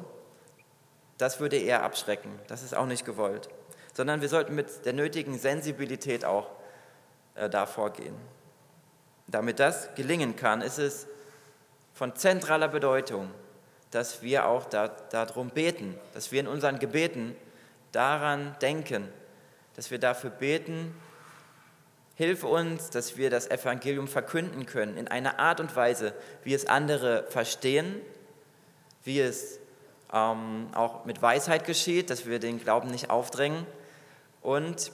Das 1.17 1.39
würde 1.39 1.57
eher 1.57 1.81
abschrecken. 1.81 2.29
Das 2.45 2.61
ist 2.61 2.75
auch 2.75 2.85
nicht 2.85 3.05
gewollt 3.05 3.49
sondern 3.99 4.21
wir 4.21 4.29
sollten 4.29 4.55
mit 4.55 4.85
der 4.85 4.93
nötigen 4.93 5.37
Sensibilität 5.37 6.23
auch 6.23 6.47
äh, 7.35 7.49
da 7.49 7.65
vorgehen. 7.65 8.15
Damit 9.27 9.59
das 9.59 9.93
gelingen 9.95 10.37
kann, 10.37 10.61
ist 10.61 10.79
es 10.79 11.05
von 11.93 12.15
zentraler 12.15 12.69
Bedeutung, 12.69 13.29
dass 13.91 14.21
wir 14.21 14.47
auch 14.47 14.65
da, 14.65 14.87
darum 14.87 15.49
beten, 15.49 15.95
dass 16.13 16.31
wir 16.31 16.39
in 16.39 16.47
unseren 16.47 16.79
Gebeten 16.79 17.35
daran 17.91 18.55
denken, 18.61 19.07
dass 19.75 19.91
wir 19.91 19.99
dafür 19.99 20.29
beten, 20.29 20.95
hilf 22.15 22.43
uns, 22.43 22.89
dass 22.89 23.17
wir 23.17 23.29
das 23.29 23.49
Evangelium 23.49 24.07
verkünden 24.07 24.65
können 24.65 24.97
in 24.97 25.07
einer 25.07 25.39
Art 25.39 25.59
und 25.59 25.75
Weise, 25.75 26.13
wie 26.43 26.53
es 26.53 26.67
andere 26.67 27.23
verstehen, 27.29 27.95
wie 29.03 29.21
es 29.21 29.59
ähm, 30.11 30.67
auch 30.73 31.05
mit 31.05 31.21
Weisheit 31.21 31.65
geschieht, 31.65 32.09
dass 32.09 32.25
wir 32.25 32.39
den 32.39 32.59
Glauben 32.59 32.91
nicht 32.91 33.09
aufdrängen 33.09 33.65
und 34.41 34.91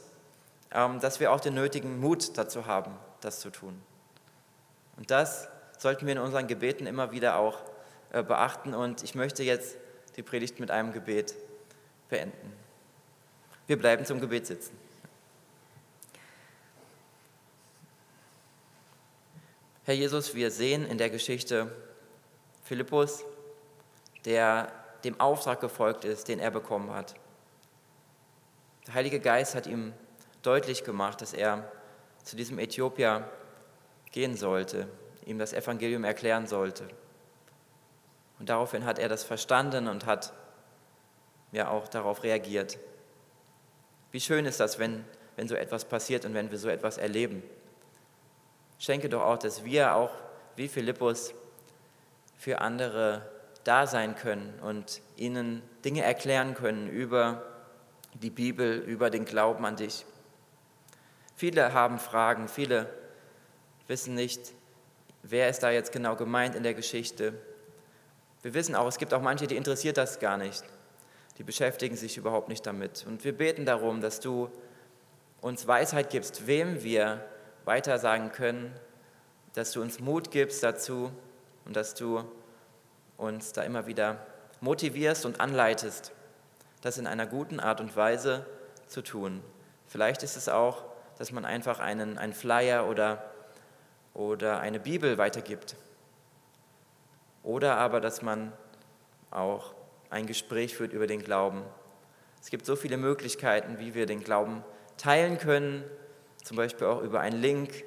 ähm, 0.72 1.00
dass 1.00 1.20
wir 1.20 1.32
auch 1.32 1.40
den 1.40 1.56
nötigen 1.56 2.00
Mut 2.00 2.38
dazu 2.38 2.66
haben, 2.68 2.92
das 3.22 3.40
zu 3.40 3.50
tun. 3.50 3.82
Und 4.98 5.10
das 5.10 5.48
sollten 5.78 6.06
wir 6.06 6.14
in 6.14 6.20
unseren 6.20 6.48
Gebeten 6.48 6.86
immer 6.86 7.12
wieder 7.12 7.38
auch 7.38 7.58
beachten. 8.24 8.74
Und 8.74 9.04
ich 9.04 9.16
möchte 9.16 9.44
jetzt 9.44 9.78
die 10.16 10.24
Predigt 10.24 10.60
mit 10.60 10.72
einem 10.72 10.94
Gebet 10.94 11.36
beenden. 12.10 12.54
Wir 13.68 13.78
bleiben 13.78 14.06
zum 14.06 14.22
Gebet 14.22 14.48
sitzen. 14.48 14.78
Herr 19.86 19.94
Jesus, 19.94 20.34
wir 20.34 20.50
sehen 20.50 20.86
in 20.86 20.98
der 20.98 21.10
Geschichte 21.10 21.72
Philippus, 22.64 23.24
der 24.26 24.72
dem 25.04 25.20
Auftrag 25.20 25.62
gefolgt 25.62 26.06
ist, 26.06 26.28
den 26.28 26.40
er 26.40 26.50
bekommen 26.50 26.92
hat. 26.92 27.14
Der 28.88 28.96
Heilige 28.96 29.20
Geist 29.20 29.54
hat 29.54 29.68
ihm 29.68 29.94
deutlich 30.42 30.84
gemacht, 30.84 31.22
dass 31.22 31.34
er 31.34 31.72
zu 32.24 32.36
diesem 32.36 32.58
Äthiopier 32.58 33.30
gehen 34.12 34.36
sollte, 34.36 34.88
ihm 35.26 35.38
das 35.38 35.54
Evangelium 35.54 36.04
erklären 36.04 36.48
sollte. 36.48 36.88
Und 38.40 38.50
daraufhin 38.50 38.86
hat 38.86 39.00
er 39.00 39.10
das 39.10 39.24
verstanden 39.24 39.88
und 39.88 40.06
hat 40.06 40.34
ja 41.52 41.70
auch 41.70 41.88
darauf 41.88 42.24
reagiert. 42.24 42.78
Wie 44.12 44.20
schön 44.20 44.46
ist 44.46 44.60
das, 44.60 44.80
wenn, 44.80 45.06
wenn 45.36 45.48
so 45.48 45.56
etwas 45.56 45.86
passiert 45.86 46.26
und 46.26 46.34
wenn 46.34 46.52
wir 46.52 46.58
so 46.58 46.70
etwas 46.70 46.98
erleben. 46.98 47.44
Schenke 48.78 49.10
doch 49.10 49.24
auch, 49.24 49.38
dass 49.38 49.64
wir 49.64 49.96
auch 49.96 50.12
wie 50.56 50.68
Philippus 50.68 51.34
für 52.38 52.60
andere 52.60 53.30
da 53.64 53.88
sein 53.88 54.16
können 54.16 54.60
und 54.62 55.02
ihnen 55.16 55.62
Dinge 55.84 56.04
erklären 56.04 56.54
können 56.54 56.90
über 56.90 57.44
die 58.14 58.30
Bibel, 58.30 58.78
über 58.78 59.10
den 59.10 59.26
Glauben 59.26 59.66
an 59.66 59.76
dich. 59.76 60.06
Viele 61.36 61.74
haben 61.74 62.00
Fragen, 62.00 62.48
viele 62.48 62.90
wissen 63.88 64.16
nicht, 64.16 64.54
wer 65.24 65.50
ist 65.50 65.64
da 65.64 65.72
jetzt 65.72 65.92
genau 65.92 66.16
gemeint 66.16 66.56
in 66.56 66.64
der 66.64 66.74
Geschichte. 66.74 67.34
Wir 68.46 68.54
wissen 68.54 68.76
auch, 68.76 68.88
es 68.88 69.00
gibt 69.00 69.12
auch 69.12 69.24
manche, 69.24 69.48
die 69.48 69.56
interessiert 69.56 69.98
das 69.98 70.20
gar 70.20 70.38
nicht. 70.38 70.64
Die 71.40 71.44
beschäftigen 71.44 71.96
sich 71.96 72.16
überhaupt 72.16 72.48
nicht 72.48 72.64
damit. 72.68 73.04
Und 73.08 73.24
wir 73.24 73.36
beten 73.36 73.66
darum, 73.66 74.02
dass 74.02 74.20
du 74.20 74.52
uns 75.42 75.66
Weisheit 75.66 76.12
gibst, 76.12 76.46
wem 76.46 76.84
wir 76.84 77.26
weiter 77.64 77.98
sagen 77.98 78.32
können, 78.32 78.72
dass 79.54 79.72
du 79.72 79.82
uns 79.82 80.00
Mut 80.00 80.30
gibst 80.30 80.62
dazu 80.62 81.12
und 81.66 81.76
dass 81.76 81.96
du 81.96 82.24
uns 83.18 83.52
da 83.52 83.64
immer 83.64 83.88
wieder 83.88 84.24
motivierst 84.62 85.26
und 85.26 85.42
anleitest 85.42 86.12
das 86.82 87.00
in 87.00 87.08
einer 87.08 87.26
guten 87.26 87.60
Art 87.60 87.82
und 87.82 87.96
Weise 87.96 88.46
zu 88.86 89.02
tun. 89.02 89.42
Vielleicht 89.88 90.22
ist 90.22 90.38
es 90.38 90.50
auch, 90.50 90.84
dass 91.18 91.32
man 91.32 91.46
einfach 91.46 91.80
einen, 91.80 92.20
einen 92.20 92.34
Flyer 92.34 92.88
oder, 92.88 93.32
oder 94.14 94.60
eine 94.60 94.80
Bibel 94.80 95.18
weitergibt. 95.18 95.78
Oder 97.46 97.78
aber, 97.78 98.02
dass 98.02 98.24
man 98.24 98.52
auch 99.30 99.76
ein 100.10 100.26
Gespräch 100.26 100.76
führt 100.76 100.94
über 100.94 101.06
den 101.06 101.24
Glauben. 101.24 101.62
Es 102.42 102.50
gibt 102.50 102.66
so 102.66 102.76
viele 102.76 102.98
Möglichkeiten, 102.98 103.78
wie 103.78 103.94
wir 103.94 104.08
den 104.08 104.24
Glauben 104.24 104.64
teilen 104.98 105.38
können, 105.38 105.84
zum 106.44 106.58
Beispiel 106.58 106.88
auch 106.88 107.02
über 107.02 107.20
einen 107.20 107.40
Link, 107.40 107.84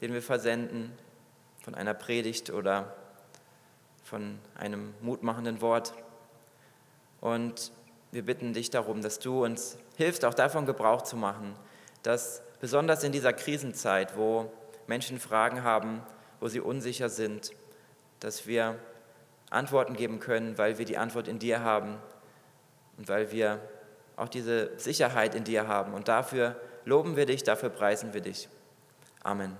den 0.00 0.14
wir 0.14 0.22
versenden, 0.22 0.92
von 1.62 1.74
einer 1.74 1.94
Predigt 1.94 2.50
oder 2.50 2.96
von 4.02 4.38
einem 4.54 4.94
mutmachenden 5.02 5.60
Wort. 5.60 5.92
Und 7.20 7.70
wir 8.12 8.24
bitten 8.24 8.54
dich 8.54 8.70
darum, 8.70 9.02
dass 9.02 9.18
du 9.18 9.44
uns 9.44 9.76
hilfst, 9.96 10.24
auch 10.24 10.34
davon 10.34 10.64
Gebrauch 10.64 11.02
zu 11.02 11.16
machen, 11.16 11.54
dass 12.02 12.42
besonders 12.60 13.04
in 13.04 13.12
dieser 13.12 13.34
Krisenzeit, 13.34 14.16
wo 14.16 14.50
Menschen 14.86 15.20
Fragen 15.20 15.62
haben, 15.62 16.02
wo 16.40 16.48
sie 16.48 16.60
unsicher 16.60 17.10
sind, 17.10 17.52
dass 18.18 18.46
wir 18.46 18.78
Antworten 19.52 19.94
geben 19.94 20.20
können, 20.20 20.58
weil 20.58 20.78
wir 20.78 20.84
die 20.84 20.96
Antwort 20.96 21.28
in 21.28 21.38
dir 21.38 21.60
haben 21.60 21.98
und 22.96 23.08
weil 23.08 23.32
wir 23.32 23.60
auch 24.16 24.28
diese 24.28 24.78
Sicherheit 24.78 25.34
in 25.34 25.44
dir 25.44 25.68
haben. 25.68 25.94
Und 25.94 26.08
dafür 26.08 26.56
loben 26.84 27.16
wir 27.16 27.26
dich, 27.26 27.42
dafür 27.42 27.70
preisen 27.70 28.14
wir 28.14 28.20
dich. 28.20 28.48
Amen. 29.22 29.56